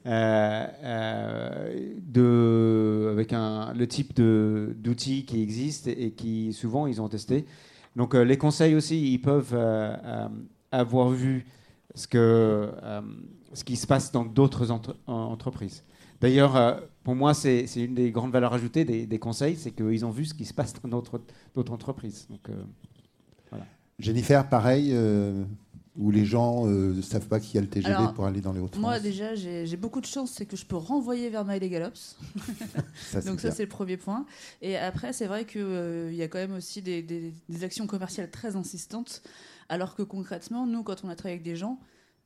[0.06, 7.44] Euh, euh, de, avec le type d'outils qui existent et qui souvent ils ont testé.
[7.96, 9.56] Donc les conseils aussi, ils peuvent
[10.72, 11.44] avoir vu
[11.94, 12.70] ce, que,
[13.52, 14.70] ce qui se passe dans d'autres
[15.06, 15.84] entreprises.
[16.20, 20.24] D'ailleurs, pour moi, c'est une des grandes valeurs ajoutées des, conseils, c'est qu'ils ont vu
[20.24, 22.26] ce qui se passe dans d'autres entreprises.
[22.30, 22.48] Donc.
[23.98, 24.94] Jennifer, pareil,
[26.00, 28.52] où les gens ne euh, savent pas qu'il y a le TGV pour aller dans
[28.52, 31.60] les Hauts-de-France Moi, déjà, j'ai beaucoup de chance, c'est que je peux renvoyer vers My
[31.60, 32.16] Galops.
[33.26, 34.24] Donc, ça, c'est le premier point.
[34.62, 38.30] Et après, c'est vrai qu'il euh, y a quand même aussi des, des, actions commerciales
[38.30, 39.22] très insistantes,
[39.68, 41.78] alors que concrètement, nous, quand on a travaillé avec des gens,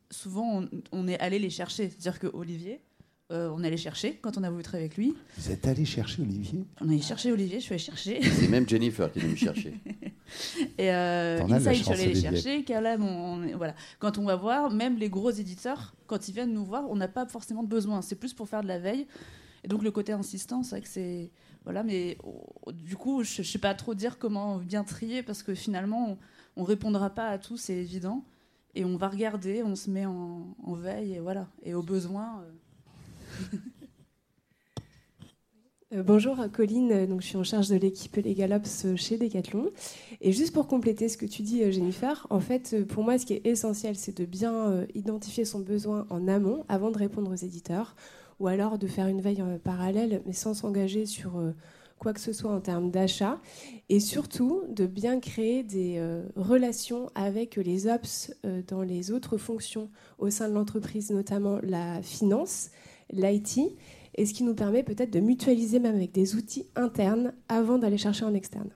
[0.09, 1.91] souvent, on, on est allé les chercher.
[1.91, 2.81] C'est-à-dire que Olivier,
[3.33, 5.15] euh, on allait chercher quand on a voulu travailler avec lui.
[5.39, 8.23] Vous êtes allé chercher Olivier On allé chercher Olivier, je suis allé chercher.
[8.23, 9.81] C'est même Jennifer qui est venue chercher.
[10.79, 12.65] Et euh, Inside, je suis allé les chercher.
[12.65, 13.01] Caleb,
[13.57, 13.75] voilà.
[13.99, 17.09] Quand on va voir, même les gros éditeurs, quand ils viennent nous voir, on n'a
[17.09, 18.03] pas forcément de besoin.
[18.03, 19.07] C'est plus pour faire de la veille.
[19.65, 21.31] Et donc le côté insistant, c'est vrai que c'est
[21.65, 21.83] voilà.
[21.83, 25.55] Mais oh, du coup, je ne sais pas trop dire comment bien trier parce que
[25.55, 26.19] finalement,
[26.57, 28.23] on, ne répondra pas à tout, c'est évident.
[28.75, 31.49] Et on va regarder, on se met en, veille et voilà.
[31.63, 32.43] Et au besoin.
[32.43, 32.51] Euh,
[36.03, 36.93] bonjour, Colline.
[36.93, 39.71] Euh, donc, je suis en charge de l'équipe Les Galops euh, chez Decathlon.
[40.21, 43.35] Et juste pour compléter ce que tu dis, Jennifer, en fait, pour moi, ce qui
[43.35, 47.95] est essentiel, c'est de bien identifier son besoin en amont avant de répondre aux éditeurs,
[48.41, 51.41] ou alors de faire une veille parallèle, mais sans s'engager sur
[51.99, 53.41] quoi que ce soit en termes d'achat,
[53.89, 56.03] et surtout de bien créer des
[56.37, 58.33] relations avec les ops
[58.67, 62.71] dans les autres fonctions au sein de l'entreprise, notamment la finance
[63.11, 63.61] l'IT,
[64.17, 67.99] et ce qui nous permet peut-être de mutualiser même avec des outils internes avant d'aller
[67.99, 68.71] chercher en externe.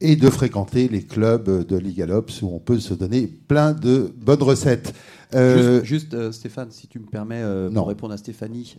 [0.00, 4.42] Et de fréquenter les clubs de Ligalops où on peut se donner plein de bonnes
[4.42, 4.92] recettes.
[5.34, 8.76] Euh, juste, euh, Stéphane, si tu me permets, euh, pour répondre à Stéphanie,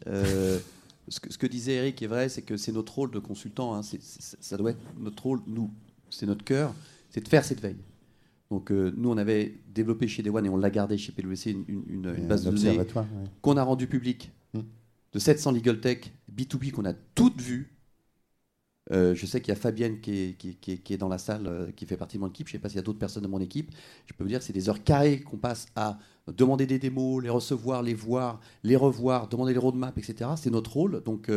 [1.07, 3.75] ce que, ce, que, disait Eric est vrai, c'est que c'est notre rôle de consultant,
[3.75, 5.69] hein, ça doit être notre rôle, nous,
[6.09, 6.73] c'est notre cœur,
[7.09, 7.77] c'est de faire cette veille.
[8.51, 11.83] Donc euh, nous, on avait développé chez Dewan et on l'a gardé chez PwC une,
[11.87, 12.79] une, base de données
[13.41, 14.61] qu'on a rendue publique hmm.
[15.13, 17.71] de 700 legal tech B2B qu'on a toutes vues.
[18.91, 21.71] Euh, je sais qu'il y a Fabienne qui est, qui, est, dans la salle, euh,
[21.75, 22.47] qui fait partie de mon équipe.
[22.47, 23.71] Je ne sais pas s'il y a d'autres personnes de mon équipe.
[24.05, 27.23] Je peux vous dire que c'est des heures carrées qu'on passe à demander des démos,
[27.23, 30.29] les recevoir, les voir, les revoir, demander les roadmaps, etc.
[30.37, 31.01] C'est notre rôle.
[31.03, 31.31] Donc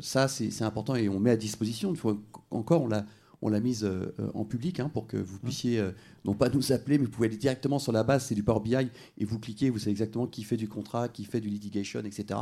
[0.00, 1.90] ça, c'est important et on met à disposition.
[1.90, 2.16] Une fois
[2.50, 3.06] encore, on l'a
[3.42, 5.40] on l'a mise euh, en public hein, pour que vous mmh.
[5.40, 5.90] puissiez euh,
[6.24, 8.60] non pas nous appeler, mais vous pouvez aller directement sur la base, c'est du Power
[8.60, 12.00] BI, et vous cliquez, vous savez exactement qui fait du contrat, qui fait du litigation,
[12.00, 12.38] etc.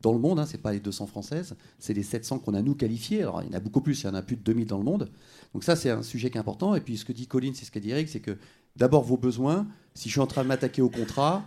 [0.00, 2.62] Dans le monde, hein, ce n'est pas les 200 françaises, c'est les 700 qu'on a
[2.62, 3.20] nous qualifiés.
[3.20, 4.78] Alors il y en a beaucoup plus, il y en a plus de 2000 dans
[4.78, 5.10] le monde.
[5.52, 6.74] Donc ça, c'est un sujet qui est important.
[6.74, 8.38] Et puis ce que dit Colline, c'est ce qu'a dit Eric, c'est que
[8.76, 11.44] d'abord vos besoins, si je suis en train de m'attaquer au contrat,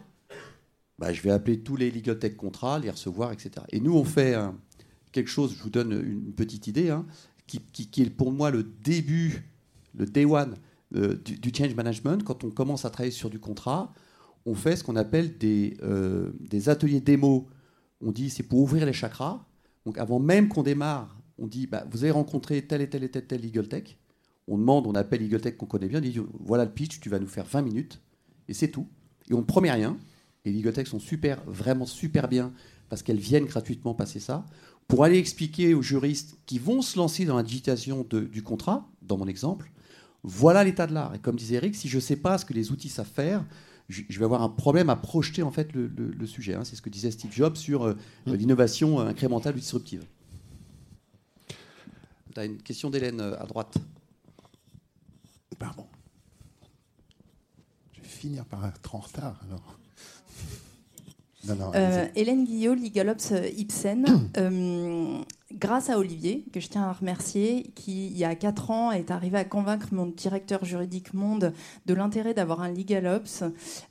[1.00, 3.66] bah, je vais appeler tous les tech contrats, les recevoir, etc.
[3.72, 4.36] Et nous, on fait
[5.12, 7.08] quelque chose, je vous donne une petite idée, hein,
[7.60, 9.44] qui, est pour moi le début,
[9.96, 10.56] le day one
[10.96, 12.24] euh, du, change management.
[12.24, 13.94] Quand on commence à travailler sur du contrat,
[14.46, 16.32] on fait ce qu'on appelle des, euh,
[16.68, 17.48] ateliers démo.
[18.02, 19.46] On dit c'est pour ouvrir les chakras.
[19.86, 23.10] Donc avant même qu'on démarre, on dit bah, vous avez rencontré tel et tel et
[23.10, 23.98] tel, tel legal tech.
[24.48, 27.10] On demande, on appelle legal tech qu'on connaît bien, on dit voilà le pitch, tu
[27.10, 28.02] vas nous faire 20 minutes
[28.48, 28.88] et c'est tout.
[29.30, 29.98] Et on ne promet rien.
[30.46, 32.54] Les legal tech sont super, vraiment super bien
[32.90, 34.46] parce qu'elles viennent gratuitement passer ça
[34.88, 39.18] pour aller expliquer aux juristes qui vont se lancer dans la digitation du contrat, dans
[39.18, 39.72] mon exemple,
[40.24, 41.14] voilà l'état de l'art.
[41.16, 43.46] Et comme disait Eric, si je ne sais pas ce que les outils savent faire,
[43.90, 46.56] je, vais avoir un problème à projeter en fait le, sujet.
[46.56, 46.64] Hein.
[46.64, 47.94] C'est ce que disait Steve Jobs sur euh,
[48.26, 48.34] mmh.
[48.34, 50.06] l'innovation euh, incrémentale ou disruptive.
[52.34, 53.78] Tu as une question d'Hélène euh, à droite?
[55.60, 55.86] Pardon.
[57.94, 59.80] Je vais finir par être en retard alors.
[61.50, 64.06] Euh, Hélène Guillot, Ligalops euh, Ipsen,
[64.38, 65.18] euh,
[65.52, 69.12] grâce à Olivier, que je tiens à remercier, qui, il y a 4 ans, est
[69.12, 71.54] arrivé à convaincre mon directeur juridique Monde
[71.86, 73.44] de l'intérêt d'avoir un Ligalops,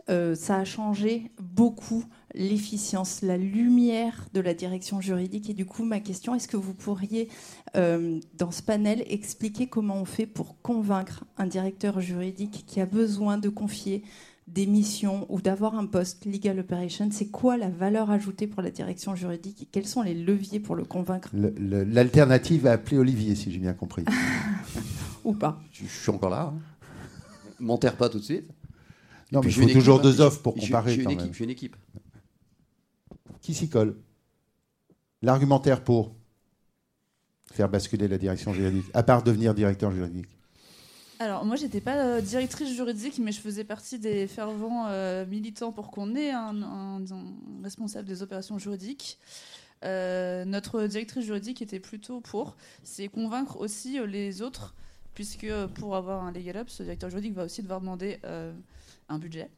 [0.08, 5.50] ça a changé beaucoup l'efficience, la lumière de la direction juridique.
[5.50, 7.28] Et du coup, ma question, est-ce que vous pourriez,
[7.74, 13.38] dans ce panel, expliquer comment on fait pour convaincre un directeur juridique qui a besoin
[13.38, 14.02] de confier
[14.52, 18.70] des missions ou d'avoir un poste legal operation, c'est quoi la valeur ajoutée pour la
[18.70, 23.50] direction juridique et quels sont les leviers pour le convaincre L'alternative à appeler Olivier, si
[23.50, 24.04] j'ai bien compris.
[25.24, 25.60] ou pas.
[25.72, 26.52] Je, suis encore là.
[26.54, 26.60] Hein.
[27.60, 28.48] M'enterre pas tout de suite.
[29.30, 30.94] Non, mais il faut toujours deux offres pour comparer.
[30.94, 31.76] J'ai une, équipe, une équipe.
[33.40, 33.96] Qui s'y colle?
[35.22, 36.14] L'argumentaire pour
[37.52, 40.28] faire basculer la direction juridique, à part devenir directeur juridique
[41.22, 45.70] Alors moi j'étais pas euh, directrice juridique mais je faisais partie des fervents euh, militants
[45.70, 47.00] pour qu'on ait un,
[47.62, 49.20] responsable des opérations juridiques.
[49.84, 54.74] Euh, notre directrice juridique était plutôt pour, c'est convaincre aussi les autres
[55.14, 58.18] puisque pour avoir un legal up, ce directeur juridique va aussi devoir demander
[59.08, 59.48] un budget.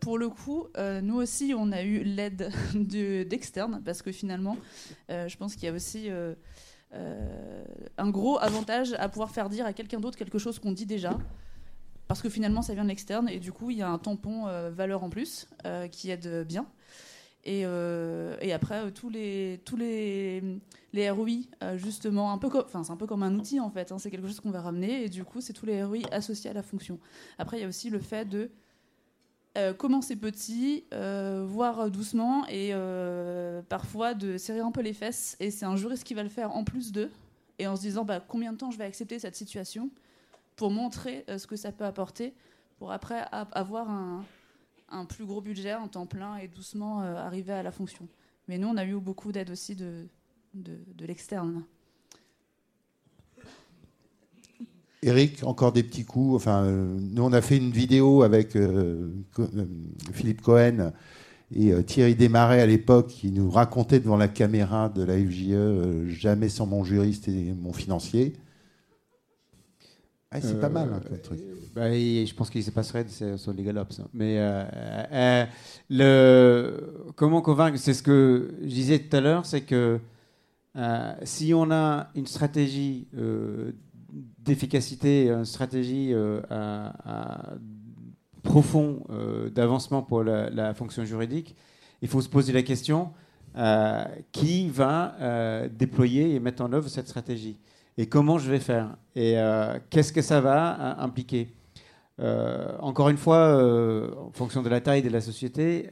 [0.00, 0.68] pour le coup,
[1.02, 4.56] nous aussi, on a eu l'aide d'externes, parce que finalement,
[5.08, 6.08] je pense qu'il y a aussi
[6.94, 7.64] euh,
[7.98, 11.18] un gros avantage à pouvoir faire dire à quelqu'un d'autre quelque chose qu'on dit déjà
[12.06, 14.46] parce que finalement ça vient de l'externe et du coup il y a un tampon
[14.46, 16.66] euh, valeur en plus euh, qui aide bien.
[17.44, 17.64] Et,
[18.52, 20.42] après tous les tous les,
[20.92, 24.10] les ROI justement un peu c'est un peu comme un outil en fait hein, c'est
[24.10, 26.62] quelque chose qu'on va ramener et du coup c'est tous les ROI associés à la
[26.62, 26.98] fonction.
[27.38, 28.50] Après il y a aussi le fait de
[29.58, 35.36] euh, commencer petit, euh, voir doucement et euh, parfois de serrer un peu les fesses.
[35.40, 37.10] Et c'est un juriste qui va le faire en plus d'eux.
[37.58, 39.90] Et en se disant bah, combien de temps je vais accepter cette situation
[40.54, 42.34] pour montrer ce que ça peut apporter,
[42.78, 44.24] pour après avoir un,
[44.88, 48.08] un, plus gros budget en temps plein et doucement arriver à la fonction.
[48.48, 50.06] Mais nous, on a eu beaucoup d'aide aussi de,
[50.54, 51.64] de, de l'externe.
[55.02, 56.34] Eric, encore des petits coups.
[56.34, 59.66] Enfin, euh, nous, on a fait une vidéo avec euh, euh,
[60.12, 60.92] Philippe Cohen
[61.54, 66.50] et Thierry Desmarais à l'époque qui nous racontait devant la caméra de la FJE jamais
[66.50, 68.34] sans mon juriste et mon financier.
[70.30, 71.40] Ah, c'est pas mal, hein, truc.
[71.74, 73.06] Bah, je pense qu'il se passerait
[73.38, 73.98] sur les galops.
[73.98, 74.08] Hein.
[74.12, 74.36] Mais
[75.88, 80.00] le, comment convaincre C'est ce que je disais tout à l'heure, c'est que
[81.22, 83.06] si on a une stratégie
[84.48, 87.54] d'efficacité, une stratégie euh, à,
[88.42, 91.54] profond euh, d'avancement pour la, fonction juridique,
[92.02, 93.12] il faut se poser la question
[93.56, 95.14] euh, qui va
[95.70, 97.58] déployer et mettre en œuvre cette stratégie
[97.96, 99.34] et comment je vais faire et
[99.90, 101.48] qu'est-ce que ça va impliquer.
[102.80, 103.42] encore une fois,
[104.26, 105.90] en fonction de la taille de la société,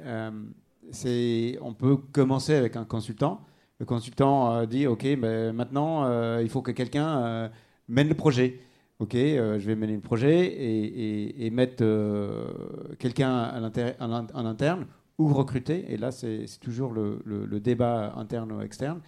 [1.60, 3.40] on peut commencer avec un consultant.
[3.80, 7.50] Le consultant dit OK, mais maintenant il faut que quelqu'un
[7.88, 8.60] mène le projet.
[8.98, 10.54] Ok, euh, je vais mener le projet
[11.38, 12.46] et, mettre euh,
[12.98, 14.86] quelqu'un en interne
[15.18, 15.84] ou recruter.
[15.92, 19.00] Et là, c'est toujours le, débat interne ou externe.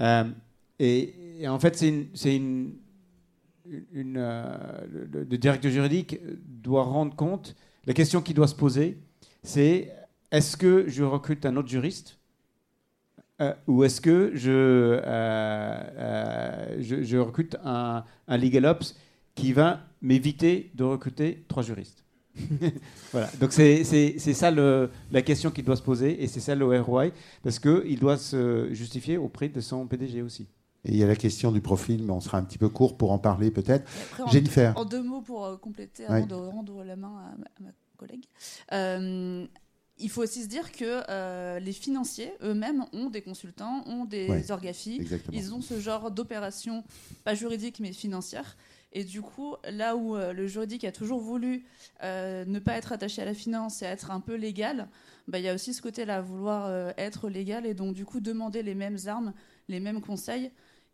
[0.00, 0.24] Euh,
[0.80, 2.74] et, en fait, c'est une,
[3.92, 7.54] une, le, directeur juridique doit rendre compte.
[7.86, 8.98] La question qui doit se poser,
[9.44, 9.94] c'est
[10.32, 12.17] est-ce que je recrute un autre juriste
[13.40, 18.96] euh, ou est-ce que je, euh, euh, je, recrute un, un, legal ops
[19.36, 22.04] qui va m'éviter de recruter trois juristes
[23.12, 23.28] voilà.
[23.40, 27.06] Donc c'est ça le, la question qui doit se poser et c'est ça le ROI
[27.42, 30.46] parce qu'il doit se justifier auprès de son PDG aussi.
[30.84, 32.96] Et il y a la question du profil, mais on sera un petit peu court
[32.96, 33.90] pour en parler peut-être.
[34.30, 34.76] Jennifer.
[34.76, 39.48] En, deux mots pour compléter avant de rendre la main à ma, à ma collègue
[40.00, 44.28] il faut aussi se dire que euh, les financiers eux-mêmes ont des consultants, ont des
[44.28, 44.42] ouais,
[45.32, 46.84] Ils ont ce genre d'opération,
[47.24, 48.56] pas juridique mais financière.
[48.92, 51.64] Et du coup, là où euh, le juridique a toujours voulu
[52.02, 54.88] euh, ne pas être attaché à la finance et être un peu légal,
[55.26, 58.62] bah, il y a aussi ce côté-là, vouloir être légal et donc du coup demander
[58.62, 59.34] les mêmes armes,
[59.68, 60.50] les mêmes conseils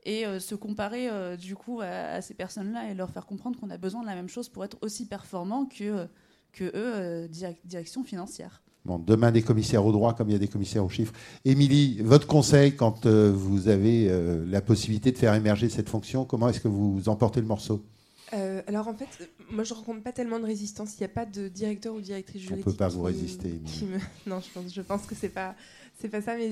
[0.07, 4.03] et se comparer du coup à, ces personnes-là et leur faire comprendre qu'on a besoin
[4.03, 6.09] de la même chose pour être aussi performant que,
[6.53, 8.64] que eux, direction financière.
[8.85, 11.15] Bon, demain, des commissaires au droit comme il y a des commissaires aux chiffres.
[11.47, 16.27] Émilie, votre conseil quand euh, vous avez euh, la possibilité de faire émerger cette fonction,
[16.27, 17.83] comment est-ce que vous emportez le morceau?
[18.35, 20.95] Euh, alors en fait, moi je rencontre pas tellement de résistance.
[20.99, 22.67] Il n'y a pas de directeur ou directrice juridique.
[22.67, 23.61] On peut pas vous résister.
[24.27, 25.55] Non, je pense, je pense que c'est pas
[25.97, 26.51] c'est pas ça, mais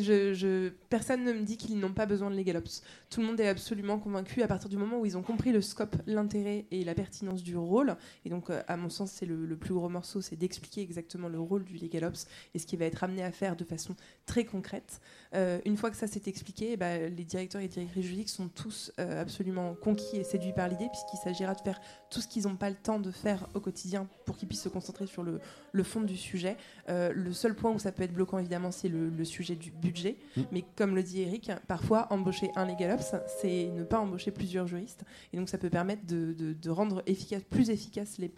[0.89, 2.83] personne ne me dit qu'ils n'ont pas besoin de LegalOps.
[3.11, 5.61] Tout le monde est absolument convaincu à partir du moment où ils ont compris le
[5.61, 7.97] scope, l'intérêt et la pertinence du rôle.
[8.25, 11.41] Et donc, euh, à mon sens, c'est le, plus gros morceau, c'est d'expliquer exactement le
[11.41, 15.01] rôle du LegalOps et ce qu'il va être amené à faire de façon très concrète.
[15.35, 18.49] Euh, une fois que ça s'est expliqué, eh ben, les directeurs et directrices juridiques sont
[18.49, 21.81] tous euh, absolument conquis et séduits par l'idée, puisqu'il s'agira de faire
[22.11, 24.69] tout ce qu'ils n'ont pas le temps de faire au quotidien pour qu'ils puissent se
[24.69, 25.41] concentrer sur le,
[25.83, 26.57] fond du sujet.
[26.89, 30.17] le seul point où ça peut être bloquant, évidemment, c'est le, le sujet du budget.
[30.37, 30.43] Mm.
[30.53, 34.67] Mais comme le dit Eric, parfois embaucher un legal ops, c'est ne pas embaucher plusieurs
[34.67, 35.05] juristes.
[35.33, 38.31] Et donc ça peut permettre de, rendre efficace, plus efficace les,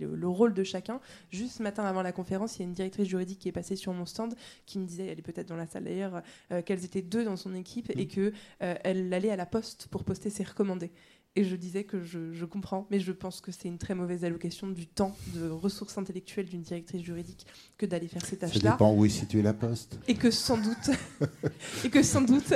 [0.00, 1.00] le, rôle de chacun.
[1.30, 3.76] Juste ce matin avant la conférence, il y a une directrice juridique qui est passée
[3.76, 4.34] sur mon stand
[4.66, 6.22] qui me disait, elle est peut-être dans la salle d'ailleurs,
[6.52, 8.08] euh, qu'elles étaient deux dans son équipe et mm.
[8.08, 8.32] qu'elle
[8.62, 10.90] euh, elle allait à la poste pour poster ses recommandés.
[11.36, 14.68] Et je disais que je, comprends, mais je pense que c'est une très mauvaise allocation
[14.68, 18.70] du temps, de ressources intellectuelles d'une directrice juridique que d'aller faire ces tâches-là.
[18.70, 19.98] Ça dépend où est située la poste.
[20.08, 20.90] Et que sans doute,
[21.84, 22.54] et que sans doute,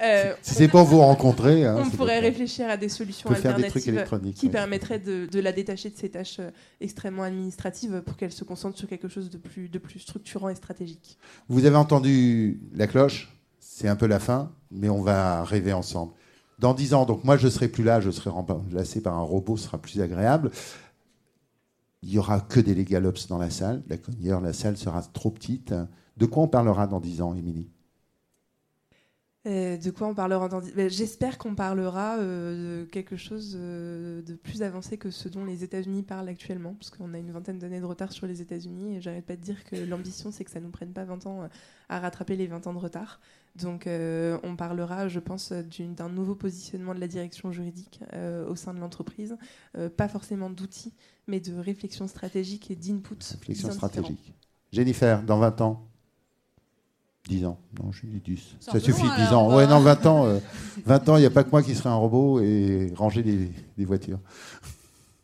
[0.00, 4.02] euh, si c'est pour vous rencontrer, hein, on pourrait réfléchir à des solutions alternatives
[4.34, 8.44] qui permettraient de, de, la détacher de ces tâches euh, extrêmement administratives pour qu'elle se
[8.44, 11.18] concentre sur quelque chose de plus, de plus structurant et stratégique.
[11.48, 16.12] Vous avez entendu la cloche, c'est un peu la fin, mais on va rêver ensemble
[16.62, 19.56] dans 10 ans, donc moi je serai plus là, je serai remplacé par un robot,
[19.56, 20.52] ce sera plus agréable.
[22.02, 23.82] Il n'y aura que des Legalops dans la salle.
[23.86, 25.74] D'ailleurs, la salle sera trop petite.
[26.16, 27.68] De quoi on parlera dans 10 ans, Émilie?
[29.44, 30.62] Euh, de quoi on parlera dans...
[30.88, 35.64] J'espère qu'on parlera euh, de quelque chose euh, de plus avancé que ce dont les
[35.64, 39.00] États-Unis parlent actuellement, parce qu'on a une vingtaine d'années de retard sur les États-Unis, et
[39.00, 41.48] j'arrête pas de dire que l'ambition, c'est que ça ne nous prenne pas 20 ans
[41.88, 43.20] à rattraper les 20 ans de retard.
[43.56, 48.00] Donc on parlera, je pense, d'un nouveau positionnement de la direction juridique
[48.48, 49.36] au sein de l'entreprise,
[49.98, 50.94] pas forcément d'outils,
[51.26, 53.18] mais de réflexion stratégique et d'input.
[53.32, 54.34] Réflexion stratégique.
[54.72, 55.91] Jennifer, dans 20 ans
[57.28, 57.58] 10 ans.
[57.80, 58.56] Non, je dis 10.
[58.60, 59.54] Ça suffit, 10 ans.
[59.54, 60.40] Ouais, non, 20 ans.
[60.84, 63.84] 20 ans, il n'y a pas que moi qui serai un robot et ranger des
[63.84, 64.18] voitures.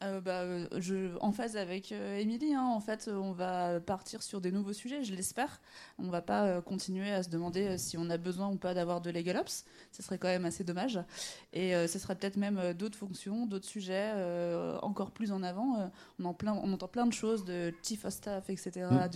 [0.05, 4.22] Euh, bah, euh, je, en phase avec euh, Émilie, hein, en fait, on va partir
[4.22, 5.61] sur des nouveaux sujets, je l'espère.
[5.99, 9.01] On ne va pas continuer à se demander si on a besoin ou pas d'avoir
[9.01, 9.64] de Legal Ops.
[9.90, 11.01] Ce serait quand même assez dommage.
[11.53, 14.12] Et ce serait peut-être même d'autres fonctions, d'autres sujets
[14.82, 15.90] encore plus en avant.
[16.18, 19.09] on, en plein, on entend plein de choses de chief of staff, etc., mm.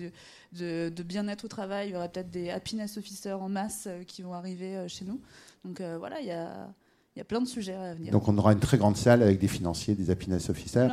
[0.53, 1.89] de, de, bien-être au travail.
[1.89, 5.21] Il y aura peut-être des happiness officers en masse qui vont arriver chez nous.
[5.65, 6.73] Donc voilà, il y a
[7.15, 8.13] il y a plein de sujets à venir.
[8.13, 10.89] Donc on aura une très grande salle avec des financiers, des happiness officers.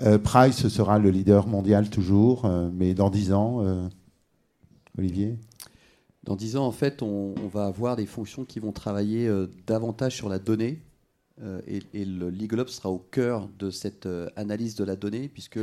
[0.00, 3.88] Euh, Price sera le leader mondial toujours, euh, mais dans 10 ans, euh,
[4.96, 5.36] Olivier?
[6.22, 9.30] Dans 10 ans, en fait, on, va avoir des fonctions qui vont travailler
[9.66, 10.82] davantage sur la donnée.
[11.66, 14.06] Et, et, le Legal Ops sera au cœur de cette
[14.36, 15.60] analyse de la donnée, puisque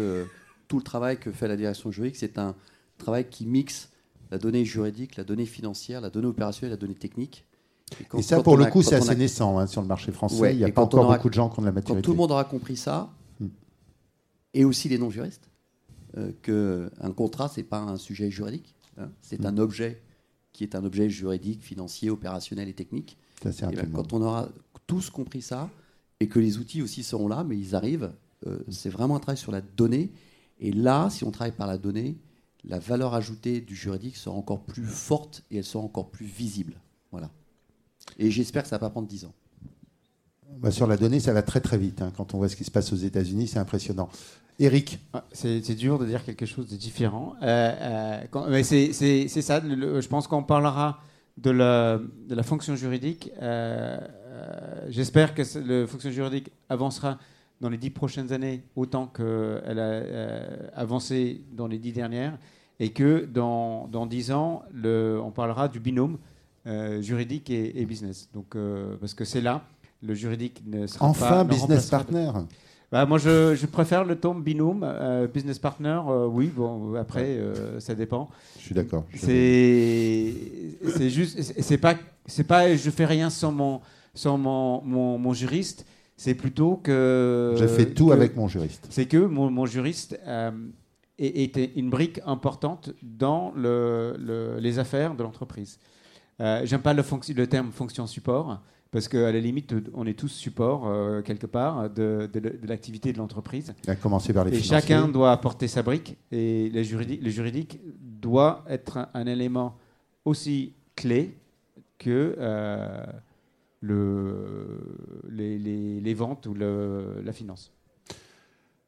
[0.68, 2.56] tout le travail que fait la direction juridique, c'est un
[2.98, 3.91] travail qui mixe
[4.32, 7.46] la donnée juridique, la donnée financière, la donnée opérationnelle, la donnée technique
[8.17, 10.53] et, ça, pour le coup, c'est assez naissant hein, sur le marché français.
[10.53, 12.01] Il n'y a pas encore beaucoup de gens qui ont de la maturité.
[12.01, 13.09] Quand tout le monde aura compris ça,
[13.39, 13.47] hmm.
[14.53, 15.49] et aussi les non-juristes,
[16.17, 19.09] euh, qu'un contrat, ce n'est pas un sujet juridique, hein.
[19.21, 19.47] c'est hmm.
[19.47, 20.01] un objet
[20.53, 23.17] qui est un objet juridique, financier, opérationnel et technique.
[23.45, 24.47] et ben, quand on aura
[24.88, 25.69] tous compris ça,
[26.21, 28.13] et que les outils aussi seront là, mais ils arrivent,
[28.47, 30.11] euh, c'est vraiment un travail sur la donnée.
[30.59, 32.17] Et là, si on travaille par la donnée,
[32.63, 36.79] la valeur ajoutée du juridique sera encore plus forte et elle sera encore plus visible.
[37.11, 37.29] Voilà.
[38.18, 39.34] Et j'espère que ça va pas prendre 10 ans.
[40.58, 42.01] Bah, sur la donnée, ça va très très vite.
[42.01, 42.12] Hein.
[42.16, 44.10] Quand on voit ce qui se passe aux États-Unis, c'est impressionnant.
[44.60, 47.36] Eric ah, C'est dur de dire quelque chose de différent.
[47.41, 51.01] Euh, euh, c'est ça, je pense qu'on parlera
[51.38, 53.32] de la, de la, fonction juridique.
[53.41, 53.99] Euh,
[54.88, 57.18] j'espère que la fonction juridique avancera
[57.60, 62.38] dans les dix prochaines années autant qu'elle a avancé dans les dix dernières
[62.80, 66.18] et que dans, dans dix ans, le, on parlera du binôme
[66.68, 68.28] euh, juridique et, business.
[68.34, 69.63] Donc, euh, parce que c'est là,
[70.01, 71.36] le juridique ne sera enfin, pas.
[71.41, 72.32] Enfin, business partner.
[72.91, 75.99] Bah, moi, je, préfère le tome binôme, euh, business partner.
[76.32, 77.39] oui, bon, après,
[77.78, 78.30] ça dépend.
[78.57, 79.05] Je suis d'accord.
[79.13, 80.34] C'est,
[81.09, 81.95] juste, c'est pas,
[82.26, 83.82] c'est pas, je fais rien sans mon,
[84.16, 85.86] sans mon, mon, juriste.
[86.18, 87.53] C'est plutôt que.
[87.59, 88.88] Je fais tout avec mon juriste.
[88.89, 90.20] C'est que mon, mon juriste
[91.20, 95.78] était une brique importante dans le, les affaires de l'entreprise.
[96.41, 97.03] Euh, j'aime pas le,
[97.36, 98.61] le, terme fonction support,
[98.91, 102.29] parce qu'à la limite, on est tous support, euh, quelque part, de,
[102.63, 103.73] l'activité de l'entreprise.
[103.88, 107.79] À commencer par les Et chacun doit apporter sa brique, et le juridique, le juridique
[107.99, 109.77] doit être un, élément
[110.25, 111.38] aussi clé
[111.97, 113.05] que euh,
[113.79, 115.57] le, les,
[116.01, 117.71] les, ventes ou le, la finance.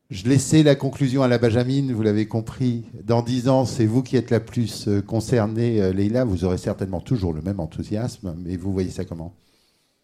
[0.09, 2.85] Je laissais la conclusion à la Benjamin, vous l'avez compris.
[3.03, 6.23] Dans dix ans, c'est vous qui êtes la plus euh, concernée, euh, Leïla.
[6.23, 9.35] Vous aurez certainement toujours le même enthousiasme, mais vous voyez ça comment?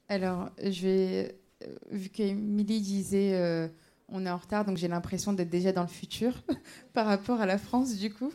[0.09, 3.69] Alors, je vais, euh, vu qu'Emilie disait
[4.09, 6.43] on est en retard, donc j'ai l'impression d'être déjà dans le futur
[6.93, 8.33] par rapport à la France, du coup.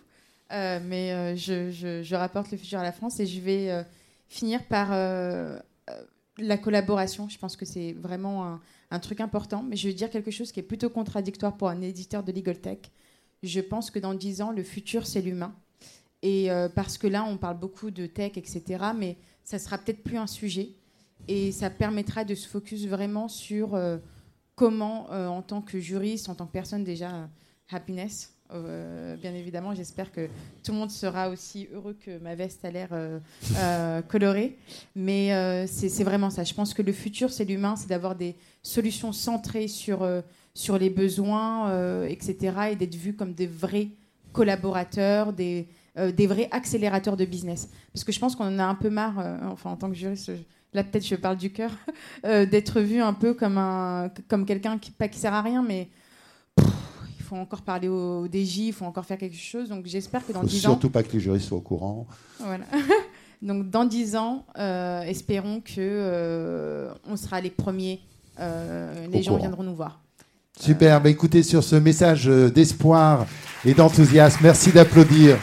[0.50, 3.84] mais je, je, rapporte le futur à la France et je vais
[4.26, 4.88] finir par
[6.38, 7.28] la collaboration.
[7.28, 8.60] Je pense que c'est vraiment un
[8.90, 11.80] un truc important, mais je veux dire quelque chose qui est plutôt contradictoire pour un
[11.82, 12.78] éditeur de legal tech.
[13.42, 15.54] Je pense que dans 10 ans, le futur, c'est l'humain.
[16.22, 20.02] Et euh, parce que là, on parle beaucoup de tech, etc., mais ça sera peut-être
[20.02, 20.70] plus un sujet.
[21.28, 23.98] Et ça permettra de se focus vraiment sur euh,
[24.54, 27.28] comment, euh, en tant que juriste, en tant que personne déjà,
[27.70, 30.26] happiness, bien évidemment, j'espère que
[30.62, 32.88] tout le monde sera aussi heureux que ma veste a l'air
[34.08, 34.56] colorée.
[34.96, 36.44] Mais c'est vraiment ça.
[36.44, 40.08] Je pense que le futur, c'est l'humain, c'est d'avoir des solutions centrées sur,
[40.54, 42.70] sur les besoins, etc.
[42.72, 43.88] Et d'être vu comme des vrais
[44.32, 47.68] collaborateurs, des, des vrais accélérateurs de business.
[47.92, 50.32] Parce que je pense qu'on en a un peu marre, enfin en tant que juriste,
[50.72, 51.70] là peut-être je parle du cœur,
[52.24, 53.60] euh, d'être vu un peu comme,
[54.28, 55.88] comme quelqu'un qui, pas qui sert à rien, mais
[57.28, 59.68] faut encore parler au, DJ, il faut encore faire quelque chose.
[59.68, 60.70] Donc j'espère que dans 10 ans.
[60.70, 62.06] Surtout pas que les juristes soient au courant.
[62.40, 62.64] Voilà.
[63.42, 68.00] Donc dans 10 ans, euh, espérons que euh, on sera les premiers.
[68.38, 70.00] les gens viendront nous voir.
[70.58, 71.00] Super.
[71.00, 73.26] Bah, écoutez, sur ce message d'espoir
[73.64, 75.38] et d'enthousiasme, merci d'applaudir.